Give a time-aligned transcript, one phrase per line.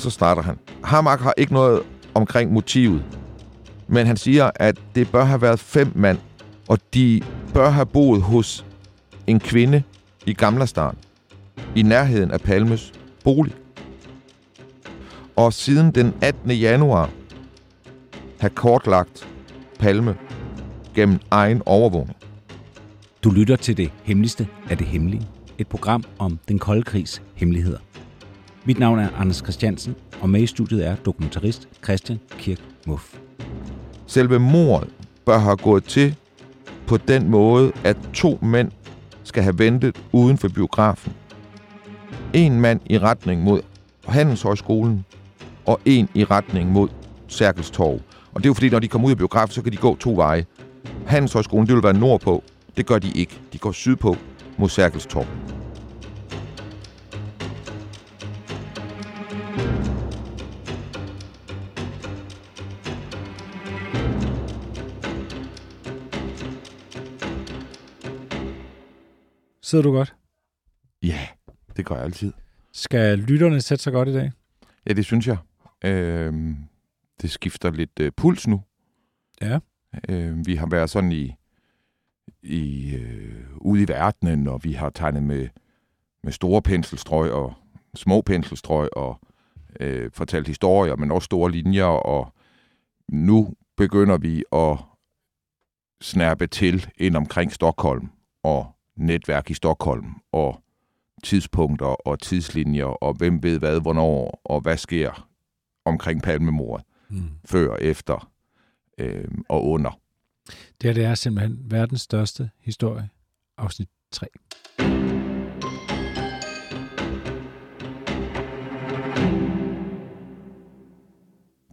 [0.00, 0.58] Og så starter han.
[0.84, 1.82] Hamak har ikke noget
[2.14, 3.04] omkring motivet,
[3.88, 6.18] men han siger, at det bør have været fem mand,
[6.68, 7.22] og de
[7.54, 8.66] bør have boet hos
[9.26, 9.82] en kvinde
[10.26, 10.94] i Gamlastan,
[11.76, 12.92] i nærheden af Palmes
[13.24, 13.54] bolig.
[15.36, 16.50] Og siden den 18.
[16.50, 17.10] januar
[18.38, 19.28] have kortlagt
[19.78, 20.16] Palme
[20.94, 22.16] gennem egen overvågning.
[23.24, 25.28] Du lytter til det hemmeligste af det hemmelige.
[25.58, 27.78] Et program om den kolde krigs hemmeligheder.
[28.64, 33.14] Mit navn er Anders Christiansen, og med i studiet er dokumentarist Christian Kirk Muff.
[34.06, 34.88] Selve mordet
[35.24, 36.16] bør have gået til
[36.86, 38.70] på den måde, at to mænd
[39.24, 41.12] skal have ventet uden for biografen.
[42.32, 43.60] En mand i retning mod
[44.04, 45.04] Handelshøjskolen,
[45.66, 46.88] og en i retning mod
[47.28, 48.00] Særkels Torv.
[48.32, 49.96] Og det er jo fordi, når de kommer ud af biografen, så kan de gå
[49.96, 50.46] to veje.
[51.06, 52.42] Handelshøjskolen, det vil være nordpå.
[52.76, 53.40] Det gør de ikke.
[53.52, 54.16] De går sydpå
[54.58, 55.59] mod Særkels Torv.
[69.70, 70.14] Sidder du godt?
[71.02, 71.28] Ja,
[71.76, 72.32] det gør jeg altid.
[72.72, 74.32] Skal lytterne sætte sig godt i dag?
[74.86, 75.36] Ja, det synes jeg.
[75.84, 76.54] Øh,
[77.22, 78.62] det skifter lidt øh, puls nu.
[79.40, 79.58] Ja.
[80.08, 81.34] Øh, vi har været sådan i,
[82.42, 85.48] i øh, ude i verdenen, og vi har tegnet med,
[86.22, 87.54] med store penselstrøg og
[87.94, 89.20] små penselstrøg, og
[89.80, 92.34] øh, fortalt historier, men også store linjer, og
[93.08, 94.78] nu begynder vi at
[96.00, 98.08] snærpe til ind omkring Stockholm,
[98.42, 100.62] og netværk i Stockholm, og
[101.24, 105.28] tidspunkter og tidslinjer, og hvem ved hvad, hvornår, og hvad sker
[105.84, 107.22] omkring palmemordet, Mm.
[107.44, 108.30] før, efter
[108.98, 109.90] øh, og under.
[110.46, 113.08] Det her det er simpelthen verdens største historie,
[113.58, 114.26] afsnit 3.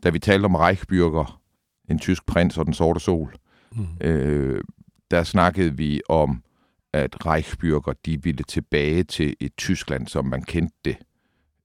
[0.04, 1.40] Da vi talte om Reichbürger,
[1.90, 3.36] en tysk prins og den sorte sol,
[3.72, 3.86] Mm.
[4.02, 4.62] øh,
[5.12, 6.44] der snakkede vi om,
[6.98, 10.98] at Reichsbürger, de ville tilbage til et Tyskland, som man kendte det,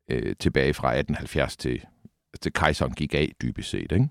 [0.09, 1.85] øh, tilbage fra 1870 til,
[2.41, 3.93] til kejseren gik af, dybest set.
[3.93, 4.09] Ikke?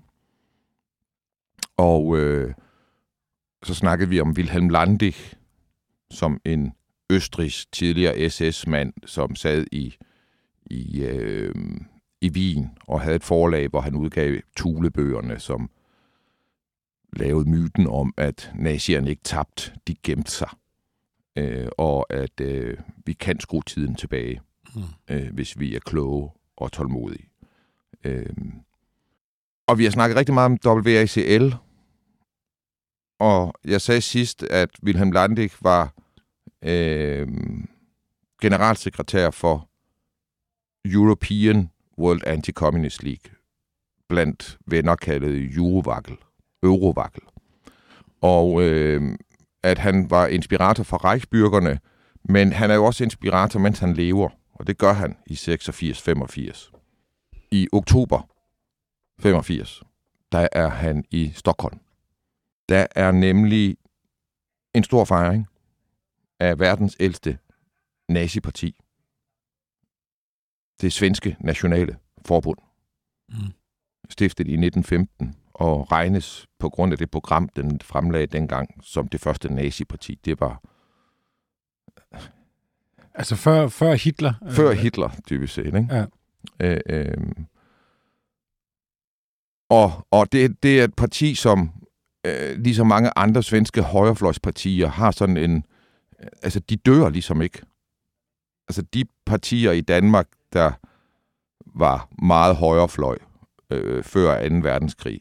[1.76, 2.54] Og øh,
[3.62, 5.14] så snakkede vi om Wilhelm Landig,
[6.10, 6.72] som en
[7.10, 9.96] østrigs tidligere SS-mand, som sad i,
[10.66, 11.54] i, øh,
[12.20, 15.70] i Wien og havde et forlag, hvor han udgav Tulebøgerne, som
[17.16, 20.48] lavede myten om, at nazierne ikke tabt, de gemte sig.
[21.36, 24.40] Øh, og at øh, vi kan skrue tiden tilbage,
[24.74, 24.82] Mm.
[25.10, 27.28] øh, hvis vi er kloge og tålmodige.
[28.04, 28.26] Øh,
[29.66, 31.54] og vi har snakket rigtig meget om WACL,
[33.20, 35.94] og jeg sagde sidst, at Wilhelm Landig var
[36.62, 37.28] øh,
[38.42, 39.68] generalsekretær for
[40.84, 43.34] European World Anti-Communist League,
[44.08, 46.16] blandt venner kaldet Eurovagel.
[46.62, 47.22] Eurovagel.
[48.20, 49.18] Og øh,
[49.62, 51.78] at han var inspirator for Reichsbürgerne,
[52.24, 56.72] men han er jo også inspirator, mens han lever, og det gør han i 86-85.
[57.50, 58.28] I oktober
[59.20, 59.82] 85,
[60.32, 61.80] der er han i Stockholm.
[62.68, 63.76] Der er nemlig
[64.74, 65.46] en stor fejring
[66.40, 67.38] af verdens ældste
[68.08, 68.80] naziparti.
[70.80, 72.58] Det svenske nationale forbund.
[73.28, 73.52] Mm.
[74.10, 79.20] Stiftet i 1915 og regnes på grund af det program, den fremlagde dengang som det
[79.20, 80.18] første naziparti.
[80.24, 80.62] Det var
[83.14, 84.34] Altså før, før Hitler?
[84.50, 85.66] før øh, Hitler, dybest set.
[85.66, 85.86] Ikke?
[85.90, 86.04] Ja.
[86.60, 87.16] Øh, øh,
[89.70, 91.70] og og det, det er et parti, som
[92.26, 95.64] øh, ligesom mange andre svenske højrefløjspartier har sådan en...
[96.42, 97.62] Altså, de dør ligesom ikke.
[98.68, 100.72] Altså, de partier i Danmark, der
[101.66, 103.18] var meget højrefløj
[103.70, 104.54] øh, før 2.
[104.54, 105.20] verdenskrig,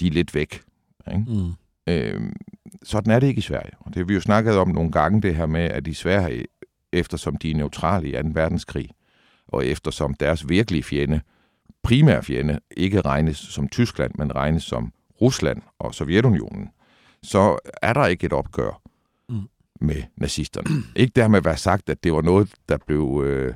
[0.00, 0.62] de er lidt væk.
[1.12, 1.24] Ikke?
[1.28, 1.52] Mm.
[1.86, 2.32] Øh,
[2.82, 3.72] sådan er det ikke i Sverige.
[3.80, 6.44] Og det har vi jo snakket om nogle gange, det her med, at i Sverige,
[6.92, 8.28] eftersom de er neutrale i 2.
[8.32, 8.90] verdenskrig,
[9.48, 11.20] og eftersom deres virkelige fjende,
[11.82, 16.68] primære fjende, ikke regnes som Tyskland, men regnes som Rusland og Sovjetunionen,
[17.22, 18.80] så er der ikke et opgør
[19.28, 19.48] Mm.
[19.80, 20.70] med nazisterne.
[20.96, 23.54] Ikke dermed være sagt, at det var noget, der blev øh,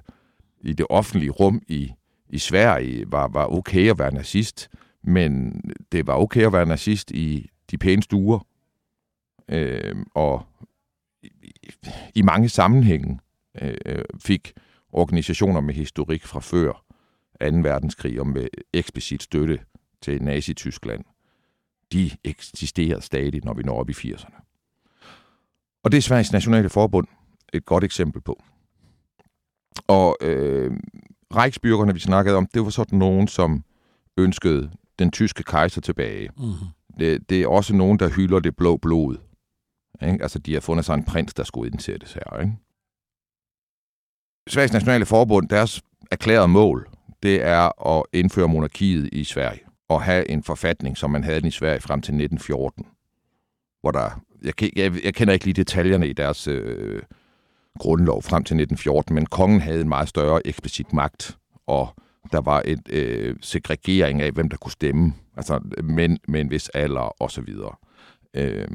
[0.61, 1.93] i det offentlige rum i,
[2.29, 4.71] i Sverige, var, var okay at være nazist,
[5.03, 5.61] men
[5.93, 8.47] det var okay at være nazist i de pæne stuer,
[9.49, 10.47] øh, og
[11.23, 11.31] i,
[12.15, 13.19] i mange sammenhænge
[13.63, 14.53] øh, fik
[14.93, 16.73] organisationer med historik fra før
[17.41, 17.47] 2.
[17.47, 19.61] verdenskrig og med eksplicit støtte
[20.01, 21.05] til Nazi-Tyskland,
[21.93, 24.49] de eksisterer stadig, når vi når op i 80'erne.
[25.83, 27.07] Og det er Sveriges Nationale Forbund
[27.53, 28.43] et godt eksempel på.
[29.87, 30.73] Og øh,
[31.35, 33.65] Reichsbyrgerne, vi snakkede om, det var sådan nogen, som
[34.17, 36.31] ønskede den tyske kejser tilbage.
[36.37, 36.67] Mm-hmm.
[36.99, 39.17] Det, det er også nogen, der hylder det blå blod.
[40.03, 40.23] Ikke?
[40.23, 42.41] Altså, de har fundet sig en prins, der skulle indsættes her.
[42.41, 42.53] Ikke?
[44.49, 46.89] Sveriges Nationale Forbund, deres erklærede mål,
[47.23, 51.49] det er at indføre monarkiet i Sverige og have en forfatning, som man havde den
[51.49, 52.87] i Sverige frem til 1914,
[53.81, 57.03] hvor der, jeg, jeg, jeg kender ikke lige detaljerne i deres øh,
[57.79, 61.95] grundlov frem til 1914, men kongen havde en meget større eksplicit magt, og
[62.33, 66.69] der var et øh, segregering af, hvem der kunne stemme, altså mænd med en vis
[66.69, 67.75] alder og så videre.
[68.35, 68.69] Øh,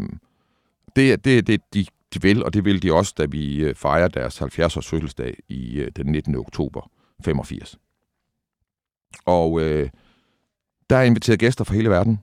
[0.96, 3.76] det er det, det, de, de vil, og det vil de også, da vi øh,
[3.76, 6.36] fejrer deres 70-års fødselsdag i øh, den 19.
[6.36, 6.92] oktober
[7.26, 7.78] 85.
[9.26, 9.90] Og øh,
[10.90, 12.20] der er inviteret gæster fra hele verden.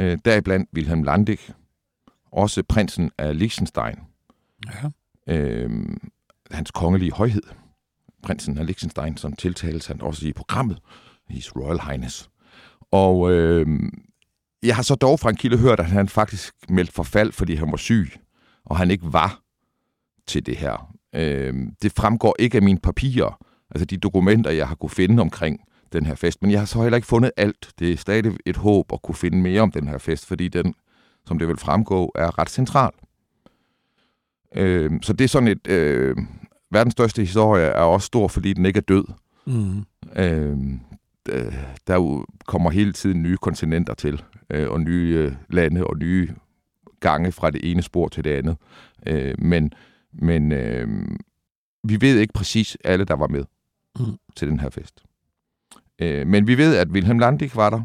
[0.00, 1.38] Øh, deriblandt Wilhelm Landig,
[2.32, 3.96] også prinsen af Liechtenstein.
[4.66, 4.90] Ja.
[5.34, 5.70] Øh,
[6.50, 7.42] hans kongelige højhed.
[8.22, 10.78] Prinsen af Liechtenstein, som tiltales han også i programmet.
[11.28, 12.30] His Royal Highness.
[12.90, 13.66] Og øh,
[14.62, 17.70] jeg har så dog fra en kilde hørt, at han faktisk meldte forfald, fordi han
[17.70, 18.10] var syg,
[18.64, 19.40] og han ikke var
[20.26, 20.94] til det her.
[21.14, 25.60] Øh, det fremgår ikke af mine papirer, altså de dokumenter, jeg har kunne finde omkring
[25.92, 26.42] den her fest.
[26.42, 27.70] Men jeg har så heller ikke fundet alt.
[27.78, 30.74] Det er stadig et håb at kunne finde mere om den her fest, fordi den,
[31.26, 32.90] som det vil fremgå, er ret central.
[34.54, 35.66] Øh, så det er sådan et...
[35.66, 36.16] Øh,
[36.70, 39.04] verdens største historie er også stor, fordi den ikke er død.
[39.46, 39.84] Mm.
[40.16, 40.56] Øh,
[41.86, 46.28] der kommer hele tiden nye kontinenter til, øh, og nye øh, lande og nye
[47.00, 48.56] gange fra det ene spor til det andet.
[49.06, 49.72] Øh, men
[50.12, 51.08] men øh,
[51.84, 53.44] vi ved ikke præcis alle, der var med
[53.98, 54.16] mm.
[54.36, 55.02] til den her fest.
[55.98, 57.82] Øh, men vi ved, at Wilhelm Landig var der.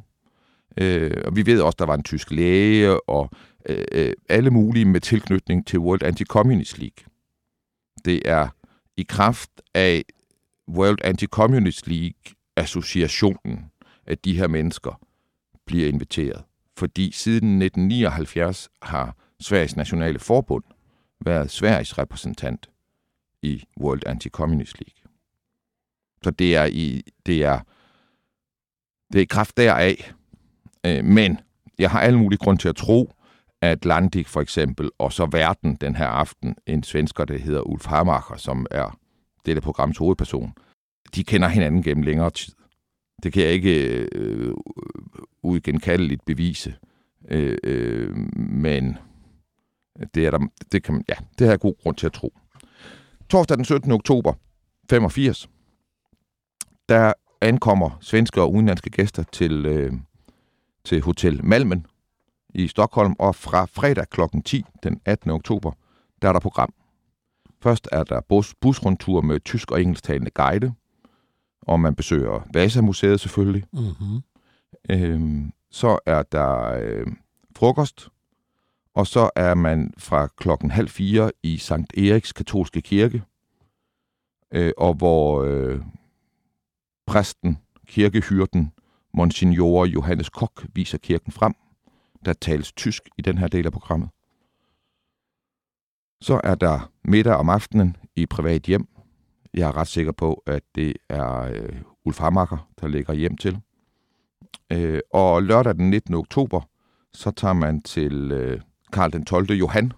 [0.77, 3.30] Øh, og vi ved også, at der var en tysk læge, og
[3.69, 7.06] øh, øh, alle mulige med tilknytning til World Anti-Communist League.
[8.06, 8.47] Det er
[8.98, 10.04] i kraft af
[10.68, 13.72] World Anti-Communist League-associationen,
[14.06, 15.01] at de her mennesker
[15.66, 16.44] bliver inviteret.
[16.78, 20.63] Fordi siden 1979 har Sveriges Nationale Forbund
[21.25, 22.69] været Sveriges repræsentant
[23.42, 25.12] i World Anti-Communist League.
[26.24, 27.60] Så det er, i, det er
[29.13, 30.13] det er i kraft deraf.
[30.86, 31.40] Øh, men
[31.80, 33.13] jeg har alle mulige grund til at tro,
[33.71, 38.38] Atlantik for eksempel, og så Verden den her aften, en svensker, der hedder Ulf Hamacher,
[38.38, 38.98] som er
[39.45, 40.54] dette programs hovedperson,
[41.15, 42.54] de kender hinanden gennem længere tid.
[43.24, 44.54] Det kan jeg ikke øh,
[45.44, 46.75] uigenkaldeligt bevise.
[47.30, 48.98] Øh, øh, men
[50.13, 52.33] det er der, det kan man, ja, det har jeg god grund til at tro.
[53.30, 53.92] Torsdag den 17.
[53.92, 54.33] oktober
[54.89, 55.50] 85,
[56.89, 59.94] der ankommer svenske og udenlandske gæster til, øh,
[60.83, 61.86] til Hotel Malmen
[62.53, 64.21] i Stockholm, og fra fredag kl.
[64.45, 65.31] 10 den 18.
[65.31, 65.71] oktober,
[66.21, 66.73] der er der program.
[67.61, 70.73] Først er der bus, busrundtur med tysk og engelsktalende guide,
[71.61, 73.63] og man besøger Vasa-museet selvfølgelig.
[73.73, 74.21] Mm-hmm.
[74.89, 77.07] Øhm, så er der øh,
[77.56, 78.09] frokost,
[78.94, 83.23] og så er man fra klokken halv fire i Sankt Eriks katolske kirke,
[84.51, 85.81] øh, og hvor øh,
[87.07, 88.71] Præsten, kirkehyrden,
[89.13, 91.54] Monsignor Johannes Kok viser kirken frem.
[92.25, 94.09] Der tales tysk i den her del af programmet.
[96.21, 98.87] Så er der middag om aftenen i privat hjem.
[99.53, 103.59] Jeg er ret sikker på, at det er øh, Ulf Hamacher, der lægger hjem til.
[104.71, 106.13] Øh, og lørdag den 19.
[106.13, 106.61] oktober,
[107.13, 108.61] så tager man til øh,
[108.94, 109.51] Karl den 12.
[109.51, 109.92] Johan,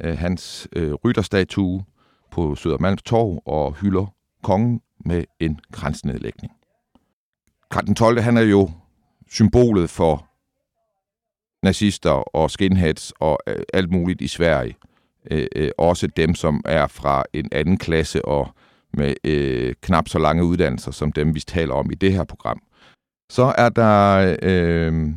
[0.00, 1.84] øh, hans øh, rytterstatue
[2.30, 4.06] på Sødermalms Torv og hylder
[4.42, 6.52] kongen med en grænsnedlægning.
[7.70, 8.20] Karl den 12.
[8.20, 8.70] han er jo
[9.28, 10.31] symbolet for
[11.62, 14.76] nazister og skinheads og øh, alt muligt i Sverige.
[15.30, 18.48] Øh, øh, også dem, som er fra en anden klasse og
[18.94, 22.62] med øh, knap så lange uddannelser, som dem, vi taler om i det her program.
[23.30, 25.08] Så er der øh,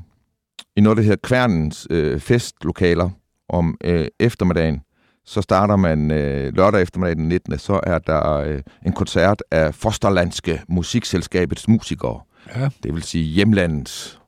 [0.75, 3.09] i noget, der hedder Kværnens øh, festlokaler
[3.49, 4.81] om øh, eftermiddagen,
[5.25, 7.59] så starter man øh, lørdag eftermiddag den 19.
[7.59, 12.19] Så er der øh, en koncert af Fosterlandske Musikselskabets musikere.
[12.55, 12.69] Ja.
[12.83, 14.19] Det vil sige hjemlandets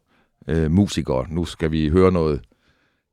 [0.48, 1.26] øh, musikere.
[1.30, 2.42] Nu skal vi høre noget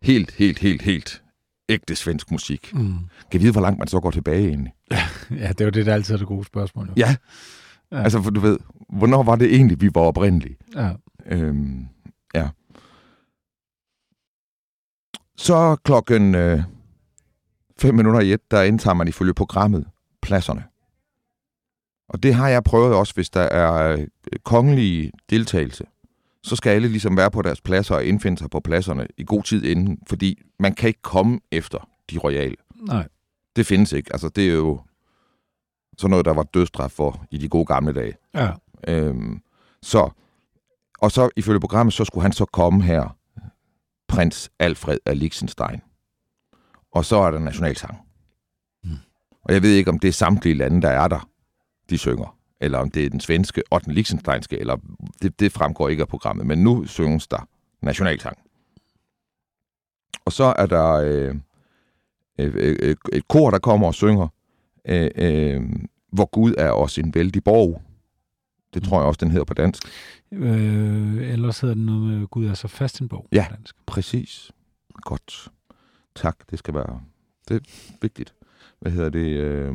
[0.02, 1.22] helt, helt, helt, helt
[1.68, 2.74] ægte svensk musik.
[2.74, 2.94] Mm.
[3.30, 4.72] Kan vide, hvor langt man så går tilbage egentlig?
[5.30, 6.86] Ja, det er jo det, der altid er det gode spørgsmål.
[6.86, 6.92] Jo.
[6.96, 7.16] Ja.
[7.92, 8.02] Ja.
[8.02, 10.56] Altså, for du ved, hvornår var det egentlig, vi var oprindelige?
[10.74, 10.92] Ja.
[11.26, 11.86] Øhm,
[12.34, 12.48] ja.
[15.36, 16.62] Så klokken øh,
[17.78, 19.86] fem minutter i et, der indtager man ifølge programmet
[20.22, 20.64] pladserne.
[22.08, 24.06] Og det har jeg prøvet også, hvis der er øh,
[24.44, 25.84] kongelig deltagelse.
[26.44, 29.42] Så skal alle ligesom være på deres pladser og indfinde sig på pladserne i god
[29.42, 32.56] tid inden, fordi man kan ikke komme efter de royale.
[32.74, 33.08] Nej.
[33.56, 34.12] Det findes ikke.
[34.12, 34.80] Altså, det er jo
[35.98, 38.14] sådan noget, der var dødsstraf for i de gode gamle dage.
[38.34, 38.50] Ja.
[38.88, 39.42] Øhm,
[39.82, 40.10] så,
[40.98, 43.16] og så ifølge programmet, så skulle han så komme her,
[44.08, 45.80] prins Alfred af Liechtenstein.
[46.92, 47.98] Og så er der nationalsang.
[48.84, 48.90] Mm.
[49.42, 51.28] Og jeg ved ikke, om det er samtlige lande, der er der,
[51.90, 52.36] de synger.
[52.60, 54.76] Eller om det er den svenske og den liechtensteinske, eller
[55.22, 56.46] det, det fremgår ikke af programmet.
[56.46, 57.48] Men nu synges der
[57.82, 58.38] nationalsang.
[60.24, 61.34] Og så er der øh,
[62.38, 64.28] øh, øh, et kor, der kommer og synger,
[64.84, 65.62] øh, øh,
[66.12, 67.82] hvor Gud er os en vældig borg.
[68.74, 69.82] Det tror jeg også, den hedder på dansk.
[70.32, 73.28] Øh, ellers hedder den noget med, Gud er så fast en bog.
[73.32, 73.46] Ja.
[73.48, 73.76] på dansk.
[73.86, 74.50] Præcis.
[74.94, 75.48] Godt.
[76.14, 77.00] Tak, det skal være...
[77.48, 78.34] Det er vigtigt.
[78.80, 79.26] Hvad hedder det?
[79.26, 79.74] Øh...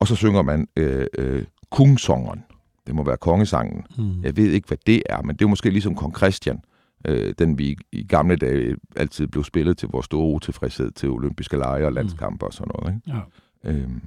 [0.00, 2.44] Og så synger man øh, øh, Kungsångeren.
[2.86, 3.84] Det må være kongesangen.
[3.98, 4.22] Mm.
[4.22, 6.62] Jeg ved ikke, hvad det er, men det er måske ligesom Kong Christian.
[7.04, 11.56] Øh, den vi i gamle dage altid blev spillet til vores store utilfredshed til olympiske
[11.56, 12.94] lege og landskampe og sådan noget.
[12.94, 13.18] Ikke?
[13.64, 13.70] Ja.
[13.70, 14.02] Øhm.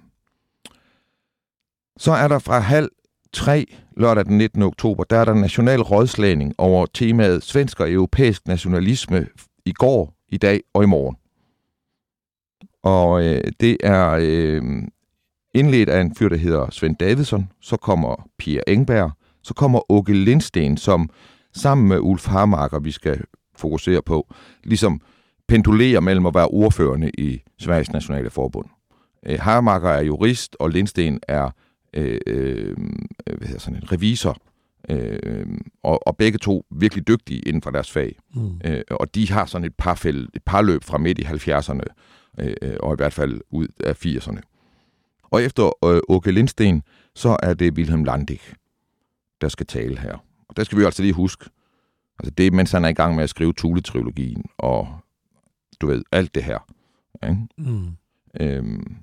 [1.98, 2.89] Så er der fra halv
[3.34, 3.65] tre
[3.98, 4.62] lørdag den 19.
[4.62, 9.27] oktober, der er der national rådslagning over temaet svensk og europæisk nationalisme
[9.65, 11.15] i går, i dag og i morgen.
[12.84, 14.63] Og øh, det er øh,
[15.54, 17.50] indledt af en fyr, der hedder Svend Davidsson.
[17.62, 19.12] Så kommer Pia Engberg.
[19.44, 21.10] Så kommer Åke Lindsten, som
[21.54, 23.22] sammen med Ulf Harmarker, vi skal
[23.56, 24.34] fokusere på,
[24.64, 25.02] ligesom
[25.48, 28.66] pendulerer mellem at være ordførende i Sveriges Nationale Forbund.
[29.26, 31.50] Øh, Harmarker er jurist, og Lindsten er
[31.94, 32.78] øh, øh,
[33.38, 34.38] hvad hedder sådan en revisor.
[34.90, 35.46] Øh,
[35.84, 38.16] og, og begge to virkelig dygtige inden for deres fag.
[38.36, 38.62] Mm.
[38.66, 41.84] Øh, og de har sådan et par, fæld, et par løb fra midt i 70'erne,
[42.40, 44.53] øh, øh, og i hvert fald ud af 80'erne.
[45.34, 46.84] Og efter øh, Åke Lindsten,
[47.16, 48.40] så er det Wilhelm Landig,
[49.42, 50.18] der skal tale her.
[50.48, 51.50] Og der skal vi altså lige huske,
[52.20, 55.00] altså det mens han er i gang med at skrive Thule-trilogien, og
[55.82, 56.60] du ved, alt det her.
[57.24, 57.48] Ikke?
[57.58, 57.98] Mm.
[58.42, 58.96] Øhm.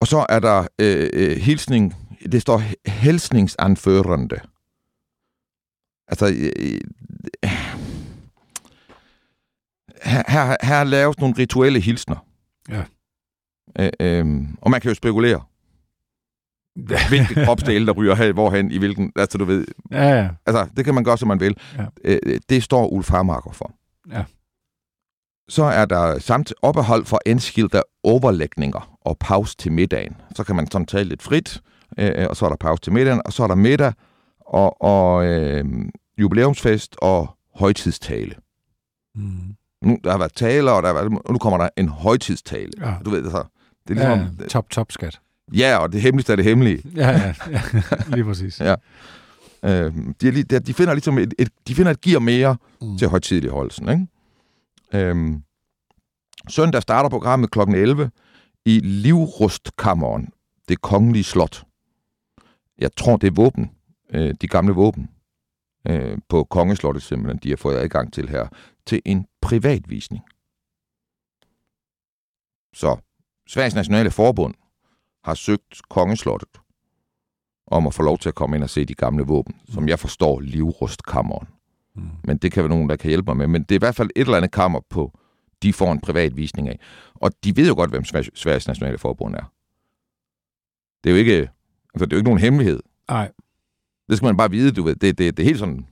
[0.00, 1.94] Og så er der øh, øh, hilsning,
[2.32, 4.40] det står helsningsanførende.
[6.08, 6.80] Altså, øh, øh,
[10.02, 12.26] her, her, her laves nogle rituelle hilsner.
[12.68, 12.84] Ja.
[13.80, 15.40] Øh, øh, og man kan jo spekulere,
[17.08, 20.28] hvilken kropsdel, der ryger her, hvorhen, i hvilken, altså du ved, Ja, ja.
[20.46, 21.56] altså det kan man gøre, som man vil.
[21.78, 21.84] Ja.
[22.04, 23.72] Øh, det står Ulf Harmarker for.
[24.12, 24.24] Ja.
[25.48, 30.16] Så er der samt ophold for indskilte overlægninger og pause til middagen.
[30.36, 31.60] Så kan man sådan tale lidt frit,
[31.98, 33.92] øh, og så er der pause til middagen, og så er der middag
[34.40, 35.64] og, og øh,
[36.18, 38.34] jubilæumsfest og højtidstale.
[39.14, 39.54] Mm.
[39.82, 42.72] Nu, der har været taler, og, der har været, og nu kommer der en højtidstale.
[42.80, 42.94] Ja.
[43.04, 43.44] Du ved, så,
[43.88, 44.46] det er Ja, ligesom, ja.
[44.46, 45.20] top, top skat.
[45.54, 46.82] ja, og det hemmeligste er det hemmelige.
[46.96, 47.60] Ja, ja, ja.
[48.14, 48.60] lige præcis.
[48.60, 48.74] Ja.
[49.64, 49.70] Øh,
[50.26, 52.98] er de, de finder ligesom et, et, de finder et gear mere Mm.
[52.98, 53.88] til højtidligholdelsen.
[53.88, 54.06] Ikke?
[55.08, 55.42] Øhm,
[56.48, 57.58] søndag starter programmet kl.
[57.60, 58.10] 11
[58.64, 60.28] i Livrustkammeren,
[60.68, 61.64] det kongelige slot.
[62.78, 63.70] Jeg tror, det er våben,
[64.10, 65.10] øh, de gamle våben
[65.88, 68.48] øh, på kongeslottet simpelthen, de har fået adgang til her,
[68.86, 70.24] til en privatvisning.
[72.74, 72.96] Så
[73.46, 74.54] Sveriges Nationale Forbund
[75.24, 76.48] har søgt kongeslottet
[77.66, 79.98] om at få lov til at komme ind og se de gamle våben, som jeg
[79.98, 81.48] forstår livrustkammeren.
[81.94, 82.08] Mm.
[82.24, 83.46] Men det kan være nogen, der kan hjælpe mig med.
[83.46, 85.18] Men det er i hvert fald et eller andet kammer på,
[85.62, 86.78] de får en privat visning af.
[87.14, 89.52] Og de ved jo godt, hvem Sver- Sveriges Nationale Forbund er.
[91.04, 91.34] Det er jo ikke,
[91.94, 92.80] altså det er jo ikke nogen hemmelighed.
[93.08, 93.30] Nej.
[94.08, 94.94] Det skal man bare vide, du ved.
[94.94, 95.86] Det, det, det er helt sådan,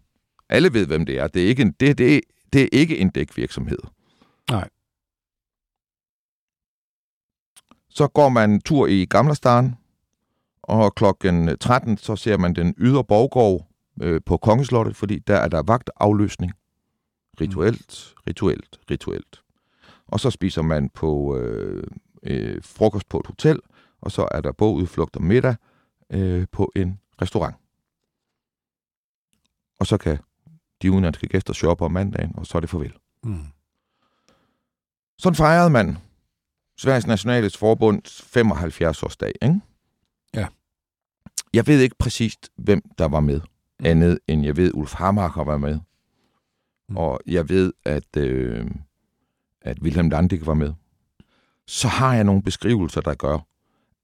[0.48, 1.28] alle ved, hvem det er.
[1.28, 2.20] Det er ikke en, det, det,
[2.52, 3.78] det er ikke en dækvirksomhed.
[4.50, 4.68] Nej.
[7.94, 9.76] Så går man tur i Gamlerstan,
[10.62, 13.66] og klokken 13, så ser man den ydre borggård
[14.02, 16.52] øh, på Kongeslottet, fordi der er der vagtafløsning.
[17.40, 19.42] Rituelt, rituelt, rituelt.
[20.06, 21.84] Og så spiser man på øh,
[22.22, 23.60] øh, frokost på et hotel,
[24.00, 25.56] og så er der bådudflugt og middag
[26.10, 27.56] øh, på en restaurant.
[29.80, 30.18] Og så kan
[30.82, 32.92] de udenlandske gæster shoppe om mandagen, og så er det farvel.
[33.24, 33.46] Mm.
[35.18, 35.98] Sådan fejrede man
[36.78, 39.60] Sveriges Nationales Forbunds 75-årsdag, ikke?
[40.34, 40.46] Ja.
[41.54, 43.40] Jeg ved ikke præcist, hvem der var med,
[43.84, 45.80] andet end jeg ved, Ulf Harmarker var med.
[46.88, 46.96] Mm.
[46.96, 48.66] Og jeg ved, at, øh,
[49.62, 50.72] at Wilhelm Landig var med,
[51.66, 53.38] så har jeg nogle beskrivelser, der gør,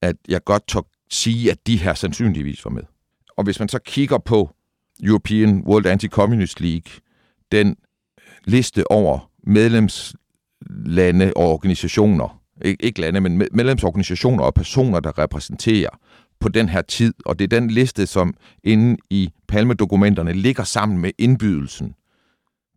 [0.02, 2.82] at jeg godt tør sige, at de her sandsynligvis var med.
[3.36, 4.50] Og hvis man så kigger på
[5.02, 7.00] European World Anti-Communist League,
[7.52, 7.76] den
[8.44, 15.90] liste over medlemslande og organisationer, ikke, ikke lande, men medlemsorganisationer og personer, der repræsenterer
[16.40, 18.34] på den her tid, og det er den liste, som
[18.64, 21.94] inde i Palme-dokumenterne ligger sammen med indbydelsen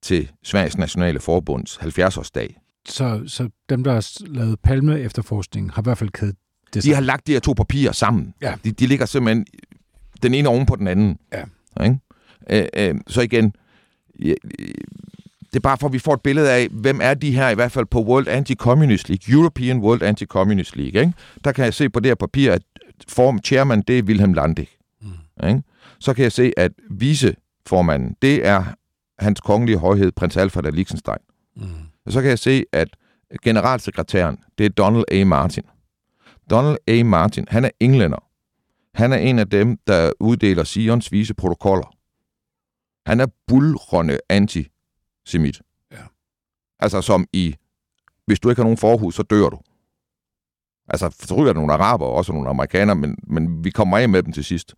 [0.02, 2.58] til Sveriges Nationale Forbunds 70-årsdag.
[2.88, 6.36] Så, så dem, der har lavet Palme efterforskning, har i hvert fald kædet
[6.74, 8.34] det De har lagt de her to papirer sammen.
[8.42, 8.54] Ja.
[8.64, 9.46] De, de ligger simpelthen
[10.24, 11.18] den ene oven på den anden.
[11.34, 11.44] Ja.
[11.84, 12.00] Ikke?
[12.50, 13.54] Øh, øh, så igen,
[15.54, 17.56] det er bare for, at vi får et billede af, hvem er de her, i
[17.56, 21.02] hvert fald på World Anti-Communist League, European World Anti-Communist League.
[21.02, 21.14] Ikke?
[21.44, 22.62] Der kan jeg se på det her papir, at
[23.08, 24.68] form, chairman, det er Wilhelm Landig.
[25.02, 25.48] Mm.
[25.48, 25.64] Ikke?
[26.00, 28.64] Så kan jeg se, at viceformanden, det er
[29.20, 31.18] hans kongelige højhed, prins Alfred af Liechtenstein.
[31.56, 31.64] Mm.
[32.06, 32.88] Og så kan jeg se, at
[33.44, 35.24] generalsekretæren, det er Donald A.
[35.24, 35.64] Martin.
[36.50, 37.04] Donald A.
[37.04, 38.24] Martin, han er englænder.
[38.94, 41.96] Han er en af dem, der uddeler Sions vise protokoller.
[43.06, 44.18] Han er bulrende
[45.26, 45.62] antisemit.
[45.92, 45.98] Ja.
[46.80, 47.56] Altså som i,
[48.26, 49.60] hvis du ikke har nogen forhus, så dør du.
[50.88, 54.10] Altså, så ryger der nogle araber og også nogle amerikanere, men, men vi kommer af
[54.10, 54.76] med dem til sidst.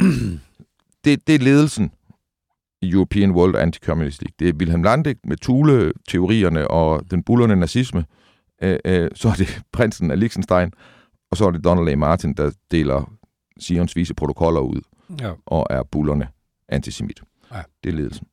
[1.04, 1.92] det, det er ledelsen
[2.82, 4.34] i European World Anti-Communist League.
[4.38, 8.04] Det er Wilhelm Landig med Thule-teorierne og den bullerne nazisme.
[8.62, 10.72] Øh, øh, så er det prinsen af Liechtenstein,
[11.30, 11.96] og så er det Donald A.
[11.96, 13.12] Martin, der deler
[13.58, 14.80] Sions vise protokoller ud
[15.20, 15.32] Ja.
[15.46, 16.28] og er bullerne
[16.68, 17.20] antisemit.
[17.52, 17.62] Ja.
[17.84, 18.26] Det er ledelsen.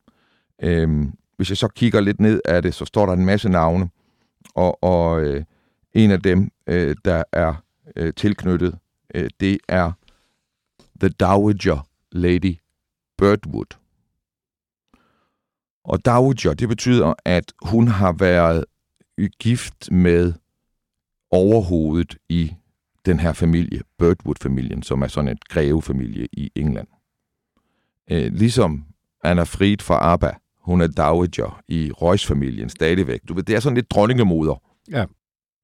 [0.62, 3.90] Øhm, hvis jeg så kigger lidt ned af det, så står der en masse navne,
[4.54, 5.44] og, og øh,
[5.92, 7.54] en af dem, øh, der er
[7.96, 8.78] øh, tilknyttet,
[9.14, 9.92] øh, det er
[11.00, 12.56] The Dowager Lady
[13.18, 13.76] Birdwood.
[15.84, 18.64] Og Dowager, det betyder, at hun har været
[19.40, 20.32] gift med
[21.30, 22.54] overhovedet i
[23.06, 26.88] den her familie, Birdwood-familien, som er sådan et grevefamilie i England.
[28.10, 28.84] Øh, ligesom
[29.24, 30.34] Anna Fried fra ABBA,
[30.68, 33.20] hun er Dowager i Royce-familien stadigvæk.
[33.28, 34.62] Du ved, det er sådan lidt dronningemoder.
[34.90, 35.04] Ja.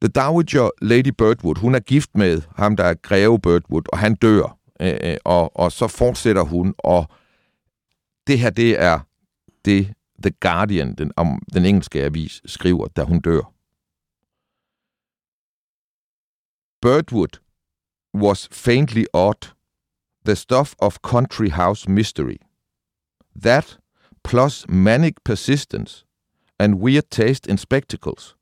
[0.03, 4.15] The Dowager Lady Birdwood, hun er gift med ham, der er greve Birdwood, og han
[4.15, 4.59] dør.
[4.81, 7.09] Øh, og, og så fortsætter hun, og
[8.27, 8.99] det her, det er
[9.65, 13.53] det, The Guardian, den, om, den engelske avis, skriver, da hun dør.
[16.83, 17.41] Birdwood
[18.15, 19.55] was faintly odd,
[20.25, 22.37] the stuff of country house mystery.
[23.43, 23.79] That,
[24.25, 26.05] plus manic persistence
[26.59, 28.37] and weird taste in spectacles,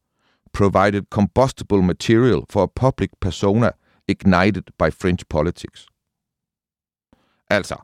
[0.52, 3.70] provided combustible material for a public persona
[4.08, 5.86] ignited by French politics.
[7.50, 7.76] Altså,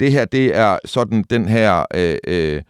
[0.00, 2.62] det her, det er sådan den her øh, øh,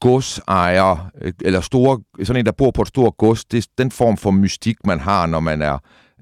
[0.00, 3.90] godsejer, øh, eller store, sådan en, der bor på et stort gods, det er den
[3.90, 5.78] form for mystik, man har, når man er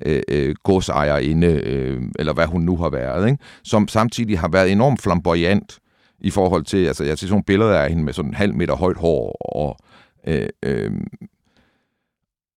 [0.07, 3.44] øh, øh, godsejerinde, øh, eller hvad hun nu har været, ikke?
[3.64, 5.78] som samtidig har været enormt flamboyant
[6.18, 8.54] i forhold til, altså jeg ser sådan nogle billeder af hende med sådan en halv
[8.54, 9.78] meter højt hår, og,
[10.26, 10.92] øh, øh,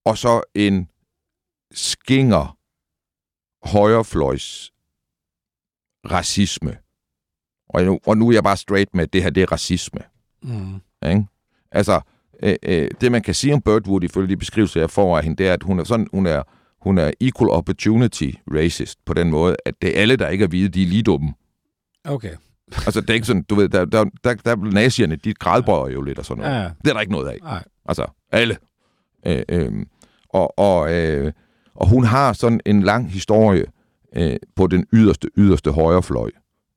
[0.04, 0.88] og så en
[1.72, 2.58] skinger
[3.62, 4.72] højrefløjs
[6.10, 6.76] racisme.
[7.68, 10.00] Og nu, og nu er jeg bare straight med, at det her, det er racisme.
[10.42, 10.80] Mm.
[11.08, 11.26] Ikke?
[11.70, 12.00] Altså,
[12.42, 15.36] øh, øh, det man kan sige om Birdwood, ifølge de beskrivelser, jeg får af hende,
[15.36, 16.42] det er, at hun er sådan, hun er,
[16.80, 20.48] hun er equal opportunity racist, på den måde, at det er alle, der ikke er
[20.48, 21.34] hvide, de er lige dumme.
[22.04, 22.36] Okay.
[22.86, 26.02] Altså, det er ikke sådan, du ved, der, der, der, der nazierne, de grædbøjer jo
[26.02, 26.56] lidt og sådan noget.
[26.56, 26.70] Ja, ja.
[26.84, 27.38] Det er der ikke noget af.
[27.42, 27.64] Nej.
[27.84, 28.56] Altså, alle.
[29.26, 29.72] Øh, øh,
[30.28, 31.32] og, og, øh,
[31.74, 33.64] og hun har sådan en lang historie
[34.16, 36.30] øh, på den yderste, yderste højrefløj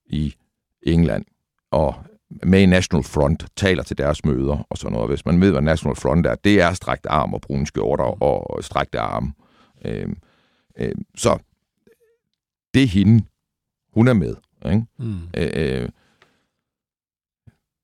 [0.06, 0.36] i
[0.84, 1.26] England.
[1.72, 1.96] Og
[2.44, 5.10] med i National Front, taler til deres møder og sådan noget.
[5.10, 8.64] Hvis man ved, hvad National Front er, det er strækte arm og brune skjorter og
[8.64, 9.34] strækte arme.
[9.86, 10.10] Øh,
[10.78, 11.38] øh, så
[12.74, 13.26] det er hende.
[13.94, 14.36] Hun er med.
[14.72, 14.86] Ikke?
[15.00, 15.20] Mm.
[15.38, 15.90] Øh, øh,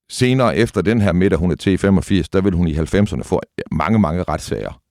[0.09, 3.23] senere efter den her middag, hun er til i 85, der vil hun i 90'erne
[3.23, 3.41] få
[3.71, 4.81] mange, mange retssager,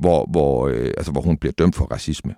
[0.00, 2.34] hvor, hvor, øh, altså, hvor hun bliver dømt for racisme.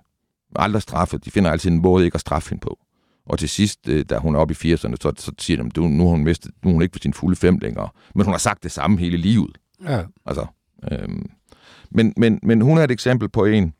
[0.55, 1.25] Aldrig straffet.
[1.25, 2.79] De finder altid en måde ikke at straffe hende på.
[3.25, 5.87] Og til sidst, øh, da hun er oppe i 80'erne, så, så siger de, du,
[5.87, 7.89] nu har hun mistet, nu er hun ikke på sin fulde fem længere.
[8.15, 9.57] Men hun har sagt det samme hele livet.
[9.83, 10.03] Ja.
[10.25, 10.45] Altså,
[10.91, 11.29] øhm,
[11.91, 13.73] men, men, men hun er et eksempel på en.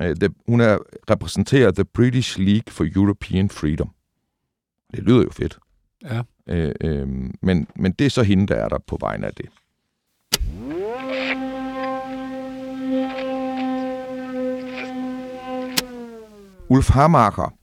[0.00, 0.78] Øh, det, hun er
[1.10, 3.90] repræsenterer The British League for European Freedom.
[4.92, 5.58] Det lyder jo fedt.
[6.04, 6.22] Ja.
[6.46, 7.08] Øh, øh,
[7.42, 9.46] men, men det er så hende, der er der på vegne af det.
[16.68, 17.54] Ulf Hamacher,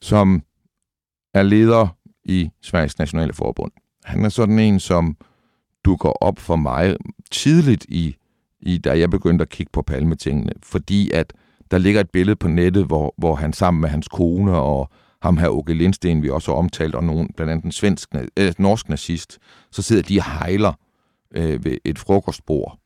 [0.00, 0.42] som
[1.34, 3.72] er leder i Sveriges Nationale Forbund.
[4.04, 5.16] Han er sådan en, som
[5.84, 6.96] dukker op for mig
[7.30, 8.16] tidligt i,
[8.60, 11.32] i da jeg begyndte at kigge på palmetingene, fordi at
[11.70, 14.90] der ligger et billede på nettet, hvor, hvor han sammen med hans kone og
[15.22, 18.54] ham her Åke Lindsten, vi også har omtalt, og nogen, blandt andet en svensk, øh,
[18.58, 19.38] norsk nazist,
[19.70, 20.72] så sidder de og hejler
[21.34, 22.78] øh, ved et frokostbord.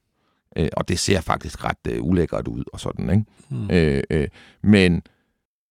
[0.57, 3.25] Øh, og det ser faktisk ret øh, ulækkert ud og sådan, ikke?
[3.51, 3.71] Mm.
[3.71, 4.29] Øh, øh,
[4.63, 5.03] men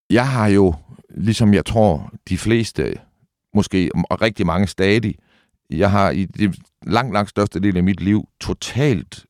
[0.10, 0.76] jeg har jo,
[1.10, 2.93] ligesom jeg tror, de fleste,
[3.54, 5.15] måske og rigtig mange stadig,
[5.69, 6.56] jeg har i det
[6.88, 9.26] langt, langt største del af mit liv totalt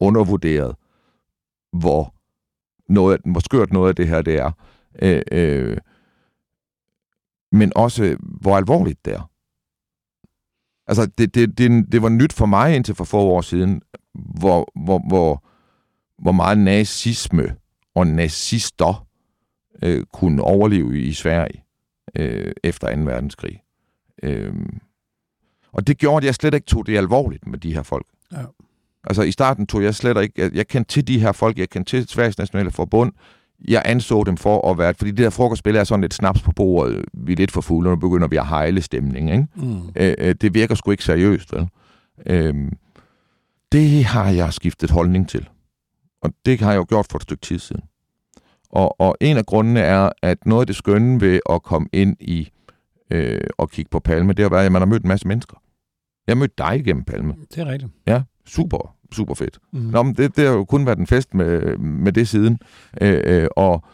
[0.00, 0.76] undervurderet,
[1.72, 2.14] hvor,
[2.88, 4.50] noget, hvor skørt noget af det her det er.
[5.02, 5.76] Øh, øh,
[7.54, 9.30] men også, hvor alvorligt det er.
[10.86, 13.82] Altså, det, det, det, det var nyt for mig indtil for få år siden,
[14.14, 15.44] hvor, hvor, hvor,
[16.18, 17.56] hvor meget nazisme
[17.94, 19.06] og nazister
[19.82, 21.64] øh, kunne overleve i Sverige
[22.14, 23.02] øh, efter 2.
[23.02, 23.62] verdenskrig.
[24.22, 24.54] Øh,
[25.72, 28.06] og det gjorde, at jeg slet ikke tog det alvorligt med de her folk.
[28.32, 28.44] Ja.
[29.04, 31.70] Altså i starten tog jeg slet ikke, jeg, jeg kendte til de her folk, jeg
[31.70, 33.12] kendte til Sveriges Nationale Forbund,
[33.68, 36.52] jeg anså dem for at være, fordi det der frokostspil er sådan lidt snaps på
[36.52, 39.46] bordet, vi er lidt for fulde, og nu begynder vi at hejle stemning, ikke?
[39.54, 39.88] Mm.
[39.96, 41.68] Øh, øh, det virker sgu ikke seriøst, vel?
[42.26, 42.54] Øh,
[43.72, 45.48] det har jeg skiftet holdning til.
[46.22, 47.82] Og det har jeg jo gjort for et stykke tid siden.
[48.70, 52.16] Og, og en af grundene er, at noget af det skønne ved at komme ind
[52.20, 52.50] i
[53.10, 55.56] øh, og kigge på Palme, det har været, at man har mødt en masse mennesker.
[56.26, 57.34] Jeg har mødt dig gennem Palme.
[57.54, 57.92] Det er rigtigt.
[58.06, 59.58] Ja, super, super fedt.
[59.72, 59.80] Mm.
[59.80, 62.58] Nå, men det, det har jo kun været en fest med, med det siden.
[63.00, 63.84] Øh, øh, og,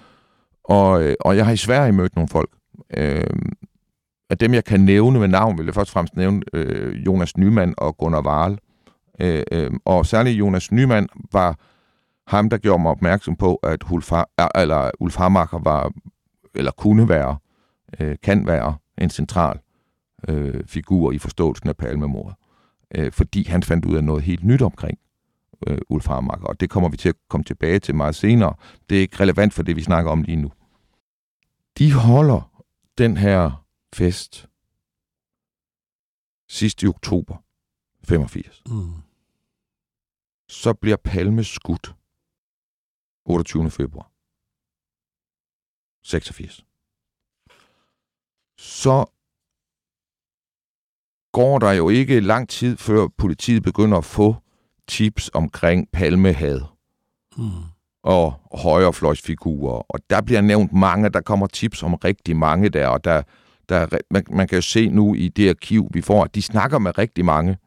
[0.64, 2.50] og, øh, og jeg har i Sverige mødt nogle folk.
[2.96, 3.24] Øh,
[4.30, 7.36] af dem, jeg kan nævne med navn, vil jeg først og fremmest nævne øh, Jonas
[7.36, 8.58] Nyman og Gunnar Wahl.
[9.20, 11.58] Øh, øh, og særligt Jonas Nyman var
[12.26, 14.12] ham, der gjorde mig opmærksom på, at Ulf,
[14.54, 15.92] eller Ulf Hamacher var,
[16.54, 17.36] eller kunne være,
[18.00, 19.58] øh, kan være en central
[20.28, 22.34] øh, figur i forståelsen af palmemordet.
[22.94, 24.98] Øh, fordi han fandt ud af noget helt nyt omkring
[25.66, 28.54] øh, Ulf Hamacher, og det kommer vi til at komme tilbage til meget senere.
[28.90, 30.52] Det er ikke relevant for det, vi snakker om lige nu.
[31.78, 32.64] De holder
[32.98, 34.48] den her fest
[36.48, 37.36] sidst i oktober
[38.04, 38.62] 85.
[38.66, 38.94] Mm.
[40.48, 41.94] Så bliver Palme skudt
[43.24, 43.70] 28.
[43.70, 44.12] februar
[46.02, 46.64] 86.
[48.58, 49.06] Så
[51.32, 54.36] går der jo ikke lang tid, før politiet begynder at få
[54.88, 56.60] tips omkring palmehad
[57.36, 57.50] mm.
[58.02, 59.82] og højrefløjsfigurer.
[59.88, 63.22] Og der bliver nævnt mange, der kommer tips om rigtig mange der, og der,
[63.68, 66.78] der man, man kan jo se nu i det arkiv, vi får, at de snakker
[66.78, 67.58] med rigtig mange.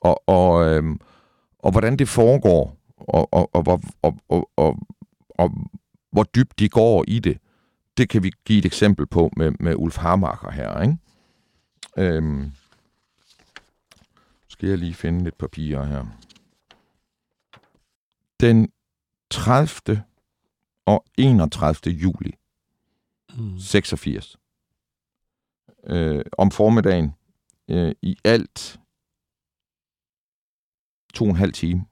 [0.00, 1.00] Og, og, øhm,
[1.58, 4.76] og hvordan det foregår, og, og, og, og, og, og, og,
[5.30, 5.50] og
[6.12, 7.38] hvor dybt de går i det,
[7.96, 10.82] det kan vi give et eksempel på med, med Ulf Hamacher her.
[10.82, 10.96] Ikke?
[11.98, 12.52] Øhm,
[14.58, 16.06] skal jeg lige finde lidt papirer her.
[18.40, 18.72] Den
[19.30, 20.04] 30.
[20.86, 21.94] og 31.
[21.94, 22.34] juli
[23.34, 23.58] mm.
[23.58, 24.36] 86.
[25.84, 27.14] Øh, om formiddagen
[27.68, 28.80] øh, i alt
[31.14, 31.86] to og en halv time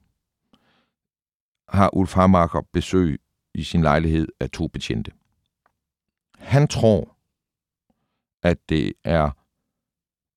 [1.67, 3.21] har Ulf Hamacher besøg
[3.53, 5.11] i sin lejlighed af to betjente.
[6.37, 7.17] Han tror,
[8.43, 9.31] at det er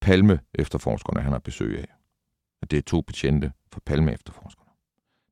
[0.00, 1.99] Palme efterforskerne, han har besøg af
[2.62, 4.70] at det er to betjente fra Palme efterforskerne.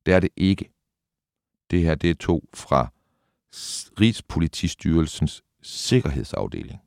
[0.07, 0.73] Det er det ikke.
[1.71, 2.89] Det her, det er to fra
[4.01, 6.81] Rigspolitistyrelsens sikkerhedsafdeling.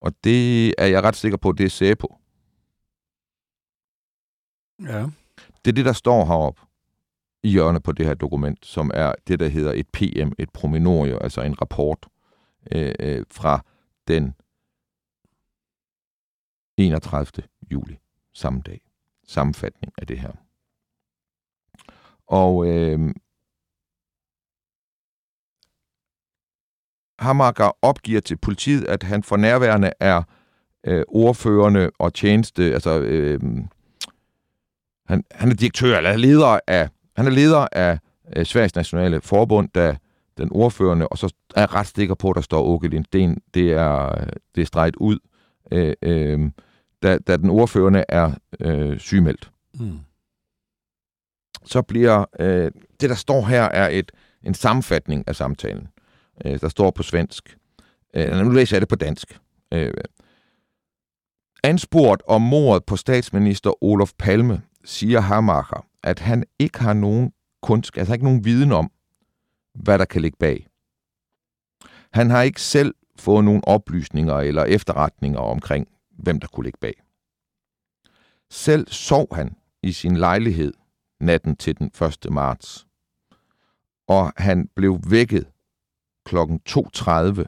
[0.00, 2.18] Og det er jeg ret sikker på, det er SEPO.
[4.80, 5.06] Ja.
[5.64, 6.62] Det er det, der står heroppe
[7.42, 11.18] i hjørnet på det her dokument, som er det, der hedder et PM, et promenorio,
[11.18, 12.08] altså en rapport
[12.72, 13.64] øh, øh, fra
[14.08, 14.34] den
[16.76, 17.26] 31.
[17.70, 18.01] juli
[18.34, 18.80] samme dag.
[19.26, 20.32] Sammenfatning af det her.
[22.26, 23.14] Og øh,
[27.18, 30.22] Hamager opgiver til politiet, at han for nærværende er
[30.84, 33.40] øh, ordførende og tjeneste, altså øh,
[35.06, 37.98] han, han er direktør, eller leder af, han er leder af
[38.36, 39.94] øh, Sveriges Nationale Forbund, der
[40.38, 43.72] den ordførende, og så er jeg ret sikker på, at der står Åke Lindsten, det
[43.72, 45.18] er, øh, det er streget ud.
[45.72, 46.50] Øh, øh,
[47.02, 49.50] da, da den ordførende er øh, sygemeldt.
[49.80, 49.98] Mm.
[51.64, 54.12] Så bliver øh, det, der står her, er et
[54.42, 55.88] en sammenfatning af samtalen.
[56.44, 57.58] Øh, der står på svensk.
[58.14, 59.40] Øh, nu læser jeg det på dansk.
[59.72, 59.92] Øh,
[61.64, 67.98] anspurgt om mordet på statsminister Olof Palme, siger Hamacher, at han ikke har nogen kunst,
[67.98, 68.90] altså ikke nogen viden om,
[69.74, 70.66] hvad der kan ligge bag.
[72.12, 77.02] Han har ikke selv fået nogen oplysninger eller efterretninger omkring hvem der kunne ligge bag.
[78.50, 80.72] Selv sov han i sin lejlighed
[81.20, 82.32] natten til den 1.
[82.32, 82.86] marts.
[84.06, 85.46] Og han blev vækket
[86.24, 87.44] klokken 2.30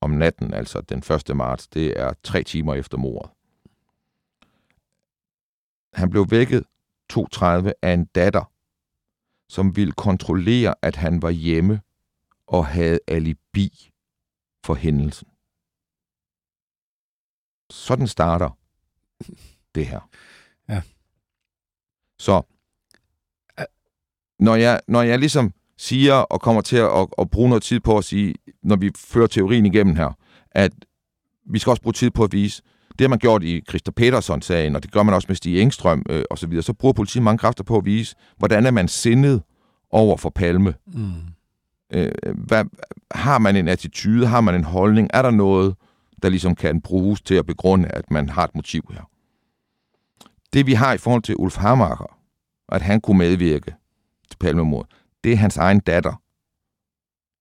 [0.00, 1.36] om natten, altså den 1.
[1.36, 1.68] marts.
[1.68, 3.30] Det er tre timer efter mordet.
[5.92, 6.64] Han blev vækket
[7.12, 8.52] 2.30 af en datter,
[9.48, 11.80] som ville kontrollere, at han var hjemme
[12.46, 13.90] og havde alibi
[14.64, 15.28] for hændelsen.
[17.70, 18.58] Sådan starter
[19.74, 20.00] det her.
[20.68, 20.82] Ja.
[22.18, 22.42] Så
[24.38, 27.80] når jeg, når jeg ligesom siger og kommer til at, at, at bruge noget tid
[27.80, 30.10] på at sige, når vi fører teorien igennem her,
[30.50, 30.72] at
[31.50, 34.76] vi skal også bruge tid på at vise, det har man gjort i Christa Peterson-sagen,
[34.76, 37.22] og det gør man også med Stig Engstrøm øh, og så videre, så bruger politiet
[37.22, 39.42] mange kræfter på at vise, hvordan er man sindet
[39.90, 40.74] over for Palme.
[40.86, 41.12] Mm.
[41.92, 42.64] Øh, hvad,
[43.10, 45.74] har man en attitude, har man en holdning, er der noget,
[46.22, 49.10] der ligesom kan bruges til at begrunde, at man har et motiv her.
[50.52, 52.18] Det vi har i forhold til Ulf Hammacher,
[52.68, 53.74] at han kunne medvirke
[54.30, 54.88] til Palmemord,
[55.24, 56.22] det er hans egen datter,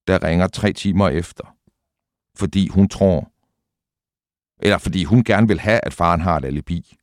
[0.08, 1.56] der ringer tre timer efter,
[2.36, 3.32] fordi hun tror,
[4.60, 6.98] eller fordi hun gerne vil have, at faren har et alibi.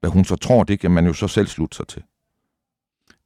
[0.00, 2.02] Hvad hun så tror, det kan man jo så selv slutte sig til.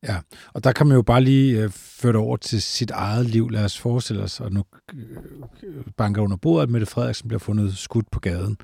[0.09, 0.19] Ja,
[0.53, 3.51] og der kan man jo bare lige øh, føre det over til sit eget liv.
[3.51, 4.65] Lad os forestille os, og nu
[4.95, 8.57] øh, banker under bordet, at Mette Frederiksen bliver fundet skudt på gaden.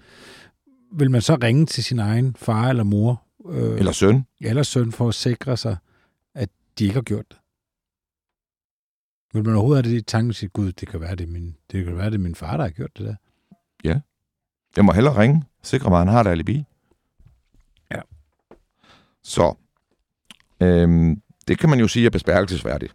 [0.93, 3.23] Vil man så ringe til sin egen far eller mor?
[3.49, 4.27] Øh, Eller søn.
[4.41, 5.77] eller søn for at sikre sig,
[6.35, 7.37] at de ikke har gjort det?
[9.35, 11.57] Vil man overhovedet have det i tanken sige, gud, det kan være, det er min,
[11.73, 13.15] det kan være, det er min far, der har gjort det der?
[14.77, 16.65] Jeg må hellere ringe, sikre mig, at han har et alibi.
[17.91, 18.01] Ja.
[19.23, 19.55] Så,
[20.61, 22.95] øhm, det kan man jo sige er bespærkelsesværdigt.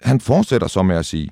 [0.00, 1.30] Han fortsætter så med at sige,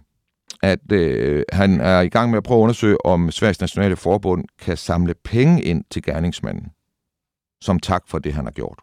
[0.62, 4.44] at øh, han er i gang med at prøve at undersøge, om Sveriges Nationale Forbund
[4.58, 6.72] kan samle penge ind til gerningsmanden,
[7.60, 8.78] som tak for det, han har gjort.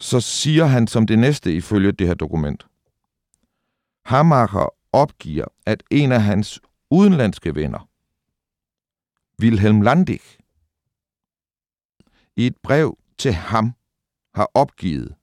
[0.00, 2.66] Så siger han som det næste ifølge det her dokument.
[4.04, 6.60] Hamacher opgiver, at en af hans
[6.90, 7.88] udenlandske venner,
[9.42, 10.20] Wilhelm Landig,
[12.36, 13.74] i et brev til ham
[14.34, 15.14] har opgivet,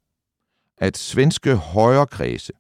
[0.78, 2.54] at svenske højrekredse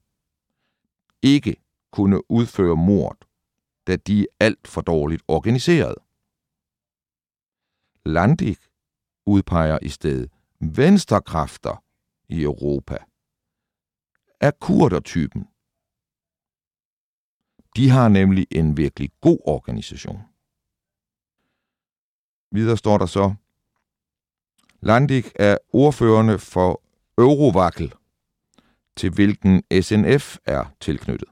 [1.22, 1.56] ikke
[1.92, 3.18] kunne udføre mord,
[3.88, 5.96] da de er alt for dårligt organiseret.
[8.06, 8.58] Landig
[9.26, 11.84] udpeger i stedet venstrekræfter
[12.30, 12.98] i Europa
[14.42, 15.48] af kurdertypen.
[17.76, 20.22] De har nemlig en virkelig god organisation.
[22.52, 23.36] Videre står der så,
[24.82, 26.82] Landig er ordførende for
[27.18, 27.94] Eurovakkel,
[28.96, 31.30] til hvilken SNF er tilknyttet.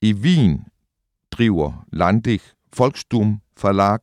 [0.00, 0.64] I Wien
[1.30, 2.40] driver Landig
[2.78, 3.98] Volkstum Verlag,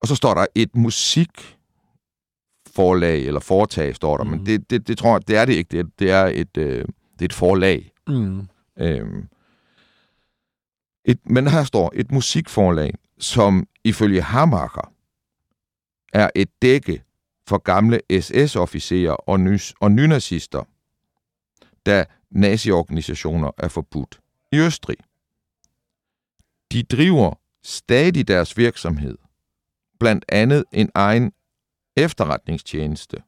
[0.00, 4.30] og så står der et musikforlag, eller foretag, står der, mm.
[4.30, 5.78] men det, det, det tror jeg, det er det ikke.
[5.78, 7.92] Det, det er et, øh, det er et forlag.
[8.08, 8.48] Mm.
[8.78, 9.28] Øhm,
[11.04, 14.92] et, men her står et musikforlag, som ifølge Hamacher
[16.12, 17.04] er et dække
[17.46, 20.64] for gamle SS-officerer og, nys- og nynazister,
[21.86, 24.20] da naziorganisationer er forbudt
[24.52, 24.96] i Østrig.
[26.72, 29.18] De driver stadig deres virksomhed,
[29.98, 31.32] blandt andet en egen
[31.96, 33.22] efterretningstjeneste,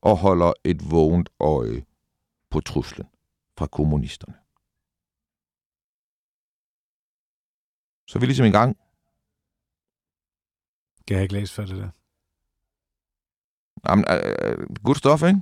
[0.00, 1.84] og holder et vågent øje
[2.50, 3.08] på truslen
[3.58, 4.34] fra kommunisterne.
[8.06, 8.76] Så er vi ligesom i gang.
[11.06, 11.90] Kan jeg ikke læse for det der?
[13.88, 15.40] Jamen, øh, good stuff, ikke?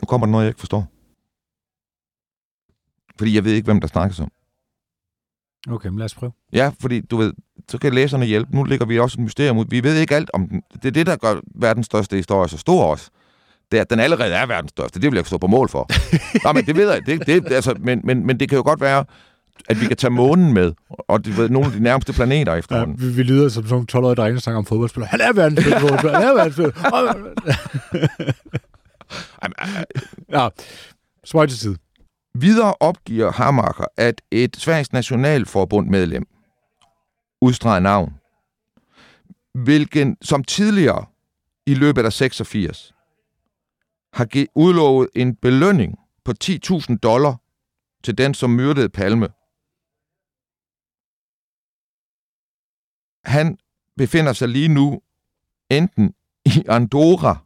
[0.00, 0.86] Nu kommer der noget, jeg ikke forstår.
[3.18, 4.30] Fordi jeg ved ikke, hvem der snakkes om.
[5.68, 6.32] Okay, men lad os prøve.
[6.52, 7.32] Ja, fordi du ved,
[7.68, 8.56] så kan læserne hjælpe.
[8.56, 9.64] Nu ligger vi også et mysterium ud.
[9.68, 10.62] Vi ved ikke alt om den.
[10.72, 13.10] Det er det, der gør verdens største historie så stor også.
[13.74, 15.00] Det er, at den allerede er verdens største.
[15.00, 15.88] Det vil jeg stå på mål for.
[16.46, 17.06] Nå, men det ved jeg.
[17.06, 19.04] Det, det, altså, men, men, men det kan jo godt være,
[19.68, 20.72] at vi kan tage månen med,
[21.08, 23.00] og du ved, nogle af de nærmeste planeter Ja, efterhånden.
[23.00, 25.06] vi, vi lyder som sådan nogle 12-årige drenge, der snakker om fodboldspiller.
[25.06, 26.18] Han er verdens bedste fodboldspiller.
[26.18, 26.80] Han er verdens bedste.
[30.32, 30.48] Ja,
[31.24, 31.76] spøj til tid.
[32.34, 36.24] Videre opgiver Hamacher, at et Sveriges Nationalforbund medlem,
[37.42, 38.12] udstreget navn,
[39.54, 41.04] hvilken som tidligere
[41.66, 42.93] i løbet af 86
[44.14, 47.36] har udlovet en belønning på 10.000 dollar
[48.04, 49.28] til den, som myrdede Palme.
[53.24, 53.58] Han
[53.96, 55.00] befinder sig lige nu
[55.70, 57.44] enten i Andorra